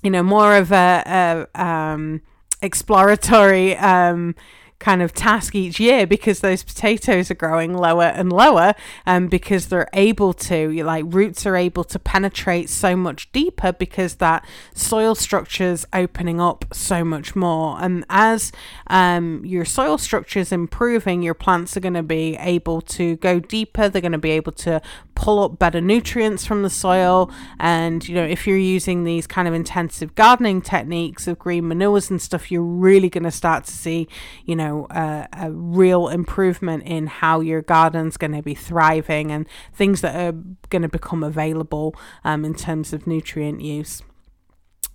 you 0.02 0.10
know, 0.10 0.22
more 0.22 0.56
of 0.56 0.70
a, 0.70 1.46
a 1.54 1.60
um, 1.60 2.20
exploratory 2.62 3.76
um, 3.76 4.34
kind 4.78 5.02
of 5.02 5.12
task 5.12 5.54
each 5.54 5.80
year 5.80 6.06
because 6.06 6.40
those 6.40 6.62
potatoes 6.62 7.30
are 7.30 7.34
growing 7.34 7.74
lower 7.74 8.04
and 8.04 8.32
lower 8.32 8.74
and 9.04 9.24
um, 9.24 9.28
because 9.28 9.68
they're 9.68 9.88
able 9.94 10.32
to 10.32 10.82
like 10.84 11.04
roots 11.08 11.46
are 11.46 11.56
able 11.56 11.84
to 11.84 11.98
penetrate 11.98 12.68
so 12.68 12.94
much 12.94 13.30
deeper 13.32 13.72
because 13.72 14.16
that 14.16 14.44
soil 14.74 15.14
structure 15.14 15.64
is 15.64 15.86
opening 15.92 16.40
up 16.40 16.64
so 16.72 17.04
much 17.04 17.34
more. 17.34 17.78
And 17.80 18.04
as 18.10 18.52
um, 18.88 19.44
your 19.44 19.64
soil 19.64 19.98
structure 19.98 20.40
is 20.40 20.52
improving 20.52 21.22
your 21.22 21.34
plants 21.34 21.76
are 21.76 21.80
going 21.80 21.94
to 21.94 22.02
be 22.02 22.36
able 22.36 22.80
to 22.80 23.16
go 23.16 23.40
deeper 23.40 23.88
they're 23.88 24.02
going 24.02 24.12
to 24.12 24.18
be 24.18 24.30
able 24.30 24.52
to 24.52 24.80
pull 25.16 25.42
up 25.42 25.58
better 25.58 25.80
nutrients 25.80 26.46
from 26.46 26.62
the 26.62 26.70
soil 26.70 27.30
and 27.58 28.08
you 28.08 28.14
know 28.14 28.24
if 28.24 28.46
you're 28.46 28.56
using 28.56 29.02
these 29.02 29.26
kind 29.26 29.48
of 29.48 29.54
intensive 29.54 30.14
gardening 30.14 30.62
techniques 30.62 31.26
of 31.26 31.38
green 31.38 31.66
manures 31.66 32.10
and 32.10 32.22
stuff 32.22 32.52
you're 32.52 32.62
really 32.62 33.08
going 33.08 33.24
to 33.24 33.30
start 33.30 33.64
to 33.64 33.72
see 33.72 34.06
you 34.44 34.54
know 34.54 34.86
a 34.90 35.50
real 35.50 36.08
improvement 36.08 36.82
in 36.84 37.06
how 37.06 37.40
your 37.40 37.62
garden's 37.62 38.16
going 38.16 38.32
to 38.32 38.42
be 38.42 38.54
thriving 38.54 39.32
and 39.32 39.48
things 39.72 40.00
that 40.02 40.14
are 40.14 40.32
going 40.68 40.82
to 40.82 40.88
become 40.88 41.24
available 41.24 41.94
um, 42.24 42.44
in 42.44 42.54
terms 42.54 42.92
of 42.92 43.06
nutrient 43.06 43.60
use. 43.60 44.02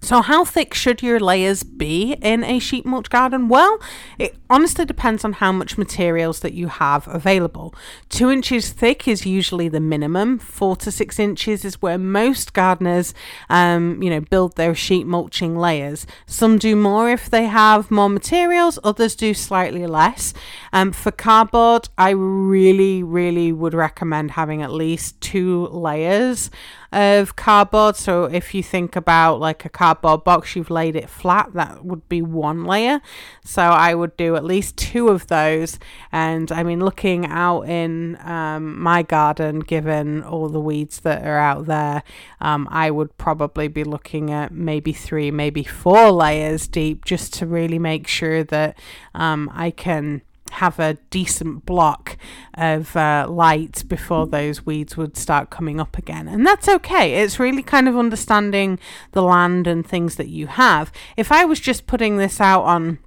So, 0.03 0.23
how 0.23 0.43
thick 0.43 0.73
should 0.73 1.03
your 1.03 1.19
layers 1.19 1.61
be 1.61 2.13
in 2.23 2.43
a 2.43 2.57
sheet 2.57 2.87
mulch 2.87 3.11
garden? 3.11 3.47
Well, 3.49 3.77
it 4.17 4.35
honestly 4.49 4.83
depends 4.83 5.23
on 5.23 5.33
how 5.33 5.51
much 5.51 5.77
materials 5.77 6.39
that 6.39 6.53
you 6.53 6.69
have 6.69 7.07
available. 7.07 7.75
Two 8.09 8.31
inches 8.31 8.71
thick 8.71 9.07
is 9.07 9.27
usually 9.27 9.69
the 9.69 9.79
minimum. 9.79 10.39
Four 10.39 10.75
to 10.77 10.91
six 10.91 11.19
inches 11.19 11.63
is 11.63 11.83
where 11.83 11.99
most 11.99 12.53
gardeners, 12.53 13.13
um, 13.47 14.01
you 14.01 14.09
know, 14.09 14.21
build 14.21 14.55
their 14.55 14.73
sheet 14.73 15.05
mulching 15.05 15.55
layers. 15.55 16.07
Some 16.25 16.57
do 16.57 16.75
more 16.75 17.11
if 17.11 17.29
they 17.29 17.45
have 17.45 17.91
more 17.91 18.09
materials. 18.09 18.79
Others 18.83 19.15
do 19.15 19.35
slightly 19.35 19.85
less. 19.85 20.33
Um, 20.73 20.93
for 20.93 21.11
cardboard, 21.11 21.89
I 21.99 22.09
really, 22.09 23.03
really 23.03 23.51
would 23.51 23.75
recommend 23.75 24.31
having 24.31 24.63
at 24.63 24.71
least 24.71 25.21
two 25.21 25.67
layers 25.67 26.49
of 26.91 27.35
cardboard. 27.35 27.95
So 27.95 28.25
if 28.25 28.53
you 28.53 28.61
think 28.61 28.95
about 28.95 29.39
like 29.39 29.63
a 29.63 29.69
cardboard 29.69 30.23
box, 30.23 30.55
you've 30.55 30.69
laid 30.69 30.95
it 30.95 31.09
flat, 31.09 31.53
that 31.53 31.85
would 31.85 32.07
be 32.09 32.21
one 32.21 32.65
layer. 32.65 33.01
So 33.43 33.61
I 33.61 33.95
would 33.95 34.17
do 34.17 34.35
at 34.35 34.43
least 34.43 34.77
two 34.77 35.07
of 35.09 35.27
those. 35.27 35.79
And 36.11 36.51
I 36.51 36.63
mean, 36.63 36.79
looking 36.79 37.25
out 37.25 37.61
in 37.63 38.17
um, 38.21 38.81
my 38.81 39.03
garden, 39.03 39.59
given 39.59 40.23
all 40.23 40.49
the 40.49 40.59
weeds 40.59 40.99
that 41.01 41.25
are 41.25 41.37
out 41.37 41.65
there, 41.65 42.03
um, 42.41 42.67
I 42.71 42.91
would 42.91 43.17
probably 43.17 43.67
be 43.67 43.83
looking 43.83 44.31
at 44.31 44.51
maybe 44.51 44.91
three, 44.91 45.31
maybe 45.31 45.63
four 45.63 46.11
layers 46.11 46.67
deep 46.67 47.05
just 47.05 47.33
to 47.35 47.45
really 47.45 47.79
make 47.79 48.07
sure 48.07 48.43
that 48.43 48.77
um, 49.13 49.49
I 49.53 49.71
can 49.71 50.23
have 50.51 50.79
a 50.79 50.97
decent 51.09 51.65
block 51.65 52.17
of 52.55 52.95
uh, 52.95 53.25
light 53.29 53.83
before 53.87 54.27
those 54.27 54.65
weeds 54.65 54.97
would 54.97 55.17
start 55.17 55.49
coming 55.49 55.79
up 55.79 55.97
again. 55.97 56.27
And 56.27 56.45
that's 56.45 56.67
okay. 56.67 57.21
It's 57.21 57.39
really 57.39 57.63
kind 57.63 57.87
of 57.87 57.97
understanding 57.97 58.79
the 59.11 59.23
land 59.23 59.67
and 59.67 59.85
things 59.85 60.15
that 60.15 60.27
you 60.27 60.47
have. 60.47 60.91
If 61.17 61.31
I 61.31 61.45
was 61.45 61.59
just 61.59 61.87
putting 61.87 62.17
this 62.17 62.39
out 62.39 62.63
on, 62.63 62.99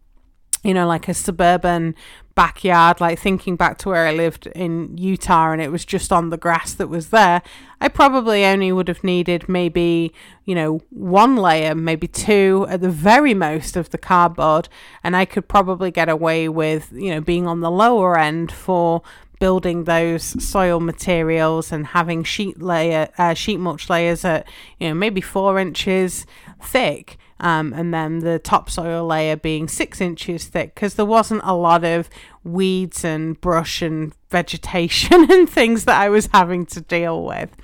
you 0.62 0.74
know, 0.74 0.87
like 0.87 1.09
a 1.09 1.14
suburban 1.14 1.94
backyard, 2.35 3.01
like 3.01 3.18
thinking 3.18 3.57
back 3.57 3.79
to 3.79 3.88
where 3.88 4.07
I 4.07 4.12
lived 4.12 4.47
in 4.49 4.97
Utah 4.99 5.53
and 5.53 5.62
it 5.62 5.70
was 5.70 5.85
just 5.85 6.12
on 6.12 6.31
the 6.31 6.37
grass 6.37 6.75
that 6.75 6.88
was 6.88 7.11
there, 7.11 7.42
I 7.81 7.88
probably 7.88 8.44
only 8.44 8.73
would 8.73 8.88
have 8.88 9.05
needed 9.05 9.49
maybe, 9.49 10.12
you 10.44 10.55
know, 10.55 10.83
one 10.90 11.37
layer, 11.37 11.75
maybe 11.75 12.09
two 12.09 12.66
at 12.68 12.81
the 12.81 12.90
very 12.90 13.35
most 13.35 13.77
of 13.77 13.90
the 13.90 13.99
cardboard. 13.99 14.68
And 15.03 15.16
I 15.16 15.25
could 15.25 15.49
probably 15.49 15.90
get 15.90 16.09
away 16.09 16.49
with, 16.49 16.92
you 16.92 17.11
know, 17.11 17.20
being 17.20 17.47
on 17.47 17.61
the 17.61 17.70
lower 17.70 18.18
end 18.18 18.51
for 18.51 19.03
building 19.38 19.85
those 19.85 20.23
soil 20.42 20.81
materials 20.81 21.70
and 21.70 21.88
having 21.88 22.25
sheet 22.25 22.62
layer, 22.62 23.09
uh, 23.18 23.35
sheet 23.35 23.59
mulch 23.59 23.90
layers 23.90 24.25
at, 24.25 24.49
you 24.79 24.88
know, 24.88 24.94
maybe 24.94 25.20
four 25.20 25.59
inches 25.59 26.27
thick 26.62 27.18
um, 27.44 27.74
and 27.74 27.92
then 27.92 28.20
the 28.20 28.38
topsoil 28.38 29.07
layer 29.07 29.37
being 29.37 29.68
six 29.68 30.00
inches 30.00 30.46
thick 30.46 30.74
because 30.74 30.94
there 30.94 31.04
wasn't 31.04 31.42
a 31.44 31.54
lot 31.54 31.85
of 31.85 32.09
weeds 32.42 33.04
and 33.04 33.38
brush 33.42 33.83
and 33.83 34.14
vegetation 34.30 35.30
and 35.30 35.48
things 35.48 35.85
that 35.85 36.00
I 36.00 36.09
was 36.09 36.30
having 36.33 36.64
to 36.66 36.80
deal 36.80 37.22
with. 37.22 37.54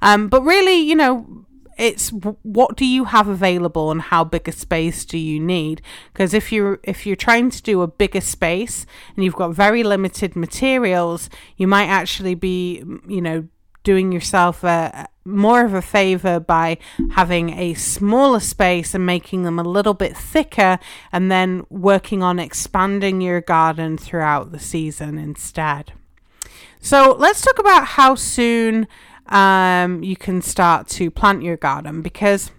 Um, 0.00 0.28
but 0.28 0.42
really, 0.42 0.76
you 0.76 0.94
know, 0.94 1.44
it's 1.76 2.10
what 2.10 2.76
do 2.76 2.86
you 2.86 3.06
have 3.06 3.26
available 3.26 3.90
and 3.90 4.02
how 4.02 4.22
big 4.22 4.46
a 4.46 4.52
space 4.52 5.04
do 5.04 5.18
you 5.18 5.40
need 5.40 5.82
because 6.12 6.32
if 6.32 6.52
you're 6.52 6.78
if 6.84 7.04
you're 7.04 7.16
trying 7.16 7.50
to 7.50 7.60
do 7.60 7.82
a 7.82 7.88
bigger 7.88 8.20
space 8.20 8.86
and 9.16 9.24
you've 9.24 9.34
got 9.34 9.52
very 9.52 9.82
limited 9.82 10.36
materials 10.36 11.28
you 11.56 11.66
might 11.66 11.86
actually 11.86 12.36
be 12.36 12.80
you 13.08 13.20
know 13.20 13.48
doing 13.82 14.12
yourself 14.12 14.62
a, 14.62 15.08
more 15.24 15.64
of 15.64 15.74
a 15.74 15.82
favor 15.82 16.38
by 16.38 16.78
having 17.12 17.50
a 17.58 17.74
smaller 17.74 18.40
space 18.40 18.94
and 18.94 19.06
making 19.06 19.42
them 19.42 19.58
a 19.58 19.62
little 19.62 19.94
bit 19.94 20.16
thicker 20.16 20.78
and 21.12 21.30
then 21.30 21.64
working 21.70 22.22
on 22.22 22.38
expanding 22.38 23.20
your 23.20 23.40
garden 23.40 23.96
throughout 23.96 24.52
the 24.52 24.58
season 24.58 25.18
instead. 25.18 25.92
So 26.80 27.16
let's 27.18 27.40
talk 27.40 27.58
about 27.58 27.86
how 27.86 28.14
soon 28.14 28.86
um, 29.26 30.02
you 30.02 30.16
can 30.16 30.42
start 30.42 30.88
to 30.88 31.10
plant 31.10 31.42
your 31.42 31.56
garden 31.56 32.02
because 32.02 32.50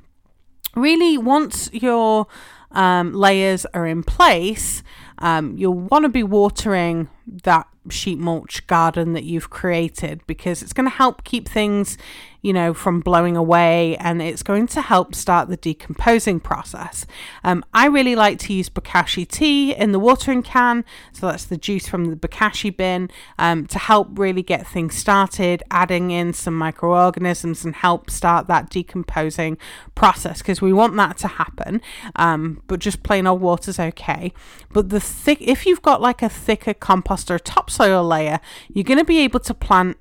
really 0.75 1.17
once 1.17 1.69
your 1.71 2.25
um, 2.71 3.13
layers 3.13 3.65
are 3.67 3.85
in 3.85 4.03
place, 4.03 4.83
um, 5.19 5.55
you'll 5.57 5.73
want 5.73 6.03
to 6.03 6.09
be 6.09 6.23
watering 6.23 7.09
that 7.43 7.67
sheet 7.89 8.17
mulch 8.17 8.65
garden 8.67 9.13
that 9.13 9.23
you've 9.23 9.49
created 9.49 10.21
because 10.27 10.61
it's 10.61 10.73
going 10.73 10.89
to 10.89 10.95
help 10.95 11.23
keep 11.23 11.47
things 11.47 11.97
you 12.45 12.53
know, 12.53 12.75
from 12.75 12.99
blowing 12.99 13.35
away, 13.35 13.97
and 13.97 14.21
it's 14.21 14.43
going 14.43 14.67
to 14.67 14.79
help 14.79 15.15
start 15.15 15.49
the 15.49 15.57
decomposing 15.57 16.39
process. 16.39 17.07
Um, 17.43 17.65
I 17.73 17.87
really 17.87 18.15
like 18.15 18.37
to 18.41 18.53
use 18.53 18.69
bokashi 18.69 19.27
tea 19.27 19.73
in 19.73 19.93
the 19.93 19.97
watering 19.97 20.43
can, 20.43 20.85
so 21.11 21.25
that's 21.25 21.45
the 21.45 21.57
juice 21.57 21.87
from 21.87 22.05
the 22.05 22.15
bokashi 22.15 22.69
bin, 22.77 23.09
um, 23.39 23.65
to 23.65 23.79
help 23.79 24.09
really 24.19 24.43
get 24.43 24.67
things 24.67 24.93
started, 24.93 25.63
adding 25.71 26.11
in 26.11 26.33
some 26.33 26.55
microorganisms 26.55 27.65
and 27.65 27.77
help 27.77 28.11
start 28.11 28.45
that 28.45 28.69
decomposing 28.69 29.57
process 29.95 30.37
because 30.43 30.61
we 30.61 30.71
want 30.71 30.95
that 30.97 31.17
to 31.17 31.27
happen. 31.27 31.81
Um, 32.15 32.61
but 32.67 32.79
just 32.79 33.01
plain 33.01 33.25
old 33.25 33.41
water 33.41 33.71
is 33.71 33.79
okay. 33.79 34.31
But 34.71 34.89
the 34.89 34.99
thick, 34.99 35.39
if 35.41 35.65
you've 35.65 35.81
got 35.81 35.99
like 35.99 36.21
a 36.21 36.29
thicker 36.29 36.75
compost 36.75 37.31
or 37.31 37.39
topsoil 37.39 38.03
layer, 38.03 38.39
you're 38.71 38.83
going 38.83 38.99
to 38.99 39.03
be 39.03 39.17
able 39.21 39.39
to 39.39 39.55
plant 39.55 39.97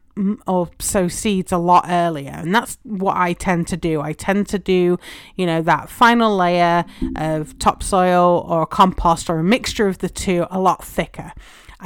or 0.46 0.70
sow 0.79 1.09
seeds 1.09 1.53
a 1.53 1.59
lot 1.59 1.87
earlier. 1.88 2.31
And 2.31 2.55
that's 2.55 2.79
what 2.83 3.16
I 3.16 3.33
tend 3.33 3.66
to 3.68 3.77
do. 3.77 4.00
I 4.00 4.12
tend 4.12 4.48
to 4.48 4.59
do 4.59 4.98
you 5.37 5.46
know 5.46 5.62
that 5.62 5.88
final 5.88 6.37
layer 6.37 6.85
of 7.16 7.59
topsoil 7.59 8.46
or 8.48 8.66
compost 8.66 9.29
or 9.29 9.38
a 9.38 9.44
mixture 9.44 9.87
of 9.88 9.98
the 9.98 10.09
two 10.09 10.46
a 10.50 10.61
lot 10.61 10.85
thicker 10.85 11.33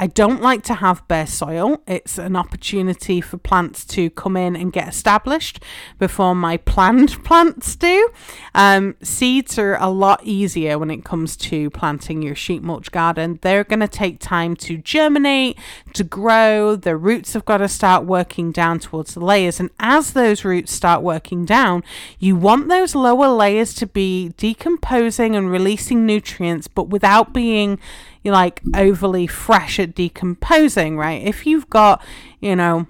I 0.01 0.07
don't 0.07 0.41
like 0.41 0.63
to 0.63 0.75
have 0.75 1.05
bare 1.09 1.27
soil. 1.27 1.81
It's 1.85 2.17
an 2.17 2.37
opportunity 2.37 3.19
for 3.19 3.37
plants 3.37 3.83
to 3.87 4.09
come 4.11 4.37
in 4.37 4.55
and 4.55 4.71
get 4.71 4.87
established 4.87 5.61
before 5.97 6.33
my 6.33 6.55
planned 6.71 7.21
plants 7.25 7.75
do. 7.75 8.09
Um, 8.55 8.95
seeds 9.03 9.59
are 9.59 9.75
a 9.75 9.89
lot 9.89 10.21
easier 10.23 10.79
when 10.79 10.89
it 10.89 11.03
comes 11.03 11.35
to 11.37 11.69
planting 11.71 12.21
your 12.21 12.33
sheet 12.33 12.63
mulch 12.63 12.93
garden. 12.93 13.39
They're 13.41 13.65
going 13.65 13.81
to 13.81 13.89
take 13.89 14.21
time 14.21 14.55
to 14.57 14.77
germinate, 14.77 15.57
to 15.95 16.05
grow. 16.05 16.77
The 16.77 16.95
roots 16.95 17.33
have 17.33 17.43
got 17.43 17.57
to 17.57 17.67
start 17.67 18.05
working 18.05 18.53
down 18.53 18.79
towards 18.79 19.15
the 19.15 19.19
layers. 19.19 19.59
And 19.59 19.69
as 19.81 20.13
those 20.13 20.45
roots 20.45 20.71
start 20.71 21.03
working 21.03 21.43
down, 21.43 21.83
you 22.19 22.37
want 22.37 22.69
those 22.69 22.95
lower 22.95 23.27
layers 23.27 23.73
to 23.73 23.85
be 23.85 24.29
decomposing 24.37 25.35
and 25.35 25.51
releasing 25.51 26.05
nutrients, 26.05 26.69
but 26.69 26.87
without 26.87 27.33
being 27.33 27.79
you're 28.23 28.33
like 28.33 28.61
overly 28.75 29.27
fresh 29.27 29.79
at 29.79 29.95
decomposing, 29.95 30.97
right? 30.97 31.21
If 31.21 31.45
you've 31.45 31.69
got, 31.69 32.03
you 32.39 32.55
know, 32.55 32.87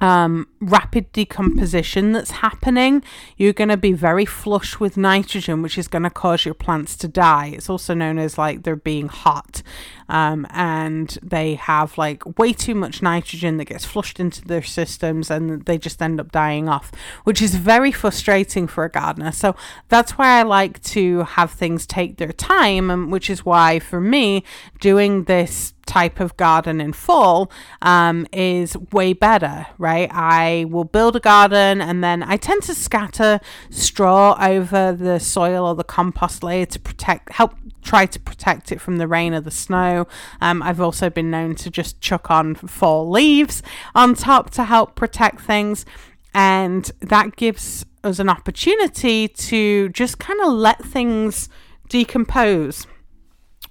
um, 0.00 0.46
rapid 0.60 1.10
decomposition 1.12 2.12
that's 2.12 2.30
happening, 2.30 3.02
you're 3.36 3.52
going 3.52 3.68
to 3.68 3.76
be 3.76 3.92
very 3.92 4.26
flush 4.26 4.78
with 4.78 4.96
nitrogen, 4.96 5.62
which 5.62 5.78
is 5.78 5.88
going 5.88 6.02
to 6.02 6.10
cause 6.10 6.44
your 6.44 6.54
plants 6.54 6.96
to 6.98 7.08
die. 7.08 7.52
It's 7.54 7.70
also 7.70 7.94
known 7.94 8.18
as 8.18 8.36
like 8.36 8.62
they're 8.62 8.76
being 8.76 9.08
hot, 9.08 9.62
um, 10.08 10.46
and 10.50 11.18
they 11.22 11.54
have 11.54 11.96
like 11.96 12.38
way 12.38 12.52
too 12.52 12.74
much 12.74 13.02
nitrogen 13.02 13.56
that 13.56 13.66
gets 13.66 13.84
flushed 13.84 14.20
into 14.20 14.44
their 14.44 14.62
systems, 14.62 15.30
and 15.30 15.64
they 15.64 15.78
just 15.78 16.02
end 16.02 16.20
up 16.20 16.30
dying 16.30 16.68
off, 16.68 16.92
which 17.24 17.40
is 17.40 17.54
very 17.54 17.92
frustrating 17.92 18.66
for 18.66 18.84
a 18.84 18.90
gardener. 18.90 19.32
So 19.32 19.56
that's 19.88 20.12
why 20.12 20.38
I 20.38 20.42
like 20.42 20.82
to 20.84 21.20
have 21.20 21.50
things 21.52 21.86
take 21.86 22.18
their 22.18 22.32
time, 22.32 22.90
and 22.90 23.10
which 23.10 23.30
is 23.30 23.44
why 23.44 23.78
for 23.78 24.00
me 24.00 24.44
doing 24.80 25.24
this 25.24 25.72
type 25.86 26.20
of 26.20 26.36
garden 26.36 26.80
in 26.80 26.92
fall 26.92 27.50
um, 27.80 28.26
is 28.32 28.76
way 28.92 29.12
better, 29.12 29.66
right? 29.78 30.10
I 30.12 30.66
will 30.68 30.84
build 30.84 31.16
a 31.16 31.20
garden 31.20 31.80
and 31.80 32.02
then 32.02 32.22
I 32.22 32.36
tend 32.36 32.62
to 32.64 32.74
scatter 32.74 33.40
straw 33.70 34.36
over 34.40 34.92
the 34.92 35.18
soil 35.18 35.66
or 35.66 35.74
the 35.74 35.84
compost 35.84 36.42
layer 36.42 36.66
to 36.66 36.78
protect, 36.78 37.32
help 37.32 37.54
try 37.82 38.04
to 38.04 38.20
protect 38.20 38.72
it 38.72 38.80
from 38.80 38.98
the 38.98 39.06
rain 39.06 39.32
or 39.32 39.40
the 39.40 39.50
snow. 39.50 40.06
Um, 40.40 40.62
I've 40.62 40.80
also 40.80 41.08
been 41.08 41.30
known 41.30 41.54
to 41.56 41.70
just 41.70 42.00
chuck 42.00 42.30
on 42.30 42.54
fall 42.54 43.08
leaves 43.08 43.62
on 43.94 44.14
top 44.14 44.50
to 44.50 44.64
help 44.64 44.96
protect 44.96 45.40
things. 45.40 45.86
And 46.34 46.90
that 47.00 47.36
gives 47.36 47.86
us 48.04 48.18
an 48.18 48.28
opportunity 48.28 49.28
to 49.28 49.88
just 49.90 50.18
kind 50.18 50.40
of 50.42 50.52
let 50.52 50.84
things 50.84 51.48
decompose 51.88 52.86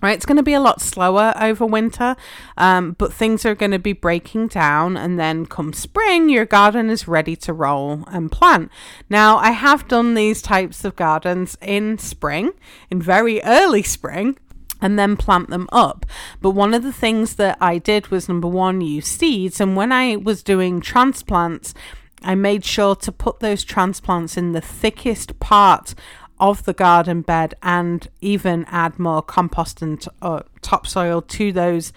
Right, 0.06 0.14
it's 0.14 0.28
going 0.28 0.38
to 0.38 0.44
be 0.44 0.54
a 0.54 0.60
lot 0.60 0.82
slower 0.82 1.34
over 1.36 1.66
winter, 1.66 2.16
um, 2.58 2.92
but 3.00 3.12
things 3.12 3.44
are 3.44 3.56
going 3.56 3.72
to 3.72 3.80
be 3.80 3.92
breaking 3.92 4.50
down, 4.50 4.98
and 4.98 5.20
then 5.20 5.48
come 5.48 5.74
spring, 5.74 6.30
your 6.30 6.46
garden 6.46 6.92
is 6.92 7.08
ready 7.08 7.36
to 7.38 7.52
roll 7.52 8.04
and 8.10 8.32
plant. 8.32 8.72
Now, 9.10 9.38
I 9.38 9.50
have 9.50 9.88
done 9.88 10.14
these 10.14 10.44
types 10.44 10.86
of 10.86 10.96
gardens 10.96 11.58
in 11.60 11.98
spring, 11.98 12.52
in 12.92 13.02
very 13.02 13.42
early 13.42 13.82
spring, 13.82 14.38
and 14.80 15.00
then 15.00 15.18
plant 15.18 15.50
them 15.50 15.68
up. 15.72 16.06
But 16.40 16.52
one 16.52 16.76
of 16.76 16.84
the 16.84 16.94
things 16.94 17.38
that 17.38 17.58
I 17.60 17.80
did 17.80 18.10
was 18.10 18.30
number 18.30 18.48
one, 18.48 18.82
use 18.82 19.08
seeds, 19.08 19.60
and 19.60 19.76
when 19.76 19.92
I 19.92 20.18
was 20.18 20.44
doing 20.44 20.82
transplants, 20.82 21.74
I 22.22 22.36
made 22.36 22.64
sure 22.64 22.96
to 22.98 23.12
put 23.12 23.40
those 23.40 23.64
transplants 23.64 24.38
in 24.38 24.52
the 24.52 24.62
thickest 24.62 25.40
part 25.40 25.96
of 26.40 26.64
the 26.66 26.74
garden 26.74 27.22
bed 27.22 27.54
and 27.64 28.08
even 28.22 28.66
add 28.70 29.00
more 29.00 29.22
compost 29.22 29.82
and 29.82 30.06
uh, 30.22 30.42
topsoil 30.62 31.22
to 31.22 31.52
those 31.52 31.94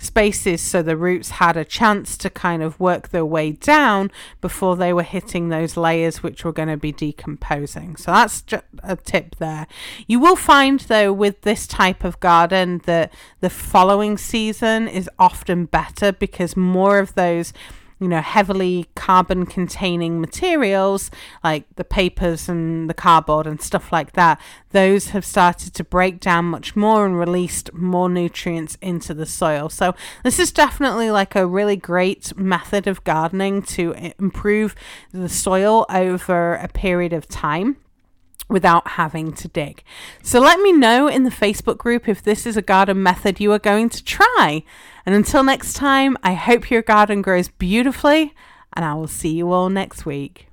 spaces 0.00 0.60
so 0.60 0.82
the 0.82 0.96
roots 0.96 1.30
had 1.30 1.56
a 1.56 1.64
chance 1.64 2.16
to 2.18 2.30
kind 2.30 2.62
of 2.62 2.78
work 2.78 3.08
their 3.08 3.24
way 3.24 3.52
down 3.52 4.10
before 4.40 4.76
they 4.76 4.92
were 4.92 5.02
hitting 5.02 5.48
those 5.48 5.76
layers 5.76 6.22
which 6.22 6.44
were 6.44 6.52
going 6.52 6.68
to 6.68 6.76
be 6.76 6.92
decomposing. 6.92 7.96
So 7.96 8.12
that's 8.12 8.42
just 8.42 8.64
a 8.82 8.96
tip 8.96 9.36
there. 9.36 9.66
You 10.06 10.20
will 10.20 10.36
find 10.36 10.80
though 10.80 11.12
with 11.12 11.42
this 11.42 11.66
type 11.66 12.04
of 12.04 12.20
garden 12.20 12.80
that 12.84 13.12
the 13.40 13.50
following 13.50 14.16
season 14.18 14.88
is 14.88 15.10
often 15.18 15.66
better 15.66 16.12
because 16.12 16.56
more 16.56 16.98
of 16.98 17.14
those 17.14 17.52
you 18.00 18.08
know, 18.08 18.20
heavily 18.20 18.86
carbon 18.94 19.46
containing 19.46 20.20
materials 20.20 21.10
like 21.42 21.64
the 21.76 21.84
papers 21.84 22.48
and 22.48 22.88
the 22.88 22.94
cardboard 22.94 23.46
and 23.46 23.60
stuff 23.60 23.92
like 23.92 24.12
that, 24.12 24.40
those 24.70 25.08
have 25.08 25.24
started 25.24 25.74
to 25.74 25.84
break 25.84 26.20
down 26.20 26.44
much 26.44 26.76
more 26.76 27.06
and 27.06 27.18
released 27.18 27.72
more 27.72 28.08
nutrients 28.08 28.76
into 28.80 29.14
the 29.14 29.26
soil. 29.26 29.68
So, 29.68 29.94
this 30.22 30.38
is 30.38 30.52
definitely 30.52 31.10
like 31.10 31.34
a 31.34 31.46
really 31.46 31.76
great 31.76 32.36
method 32.36 32.86
of 32.86 33.02
gardening 33.04 33.62
to 33.62 33.94
eh, 33.96 34.12
improve 34.18 34.74
the 35.12 35.28
soil 35.28 35.86
over 35.88 36.54
a 36.54 36.68
period 36.68 37.12
of 37.12 37.28
time 37.28 37.76
without 38.48 38.88
having 38.88 39.32
to 39.34 39.48
dig. 39.48 39.82
So 40.22 40.40
let 40.40 40.60
me 40.60 40.72
know 40.72 41.06
in 41.06 41.24
the 41.24 41.30
Facebook 41.30 41.78
group 41.78 42.08
if 42.08 42.22
this 42.22 42.46
is 42.46 42.56
a 42.56 42.62
garden 42.62 43.02
method 43.02 43.40
you 43.40 43.52
are 43.52 43.58
going 43.58 43.90
to 43.90 44.04
try. 44.04 44.64
And 45.04 45.14
until 45.14 45.44
next 45.44 45.74
time, 45.74 46.16
I 46.22 46.34
hope 46.34 46.70
your 46.70 46.82
garden 46.82 47.22
grows 47.22 47.48
beautifully, 47.48 48.34
and 48.72 48.84
I 48.84 48.94
will 48.94 49.06
see 49.06 49.34
you 49.34 49.52
all 49.52 49.68
next 49.68 50.06
week. 50.06 50.47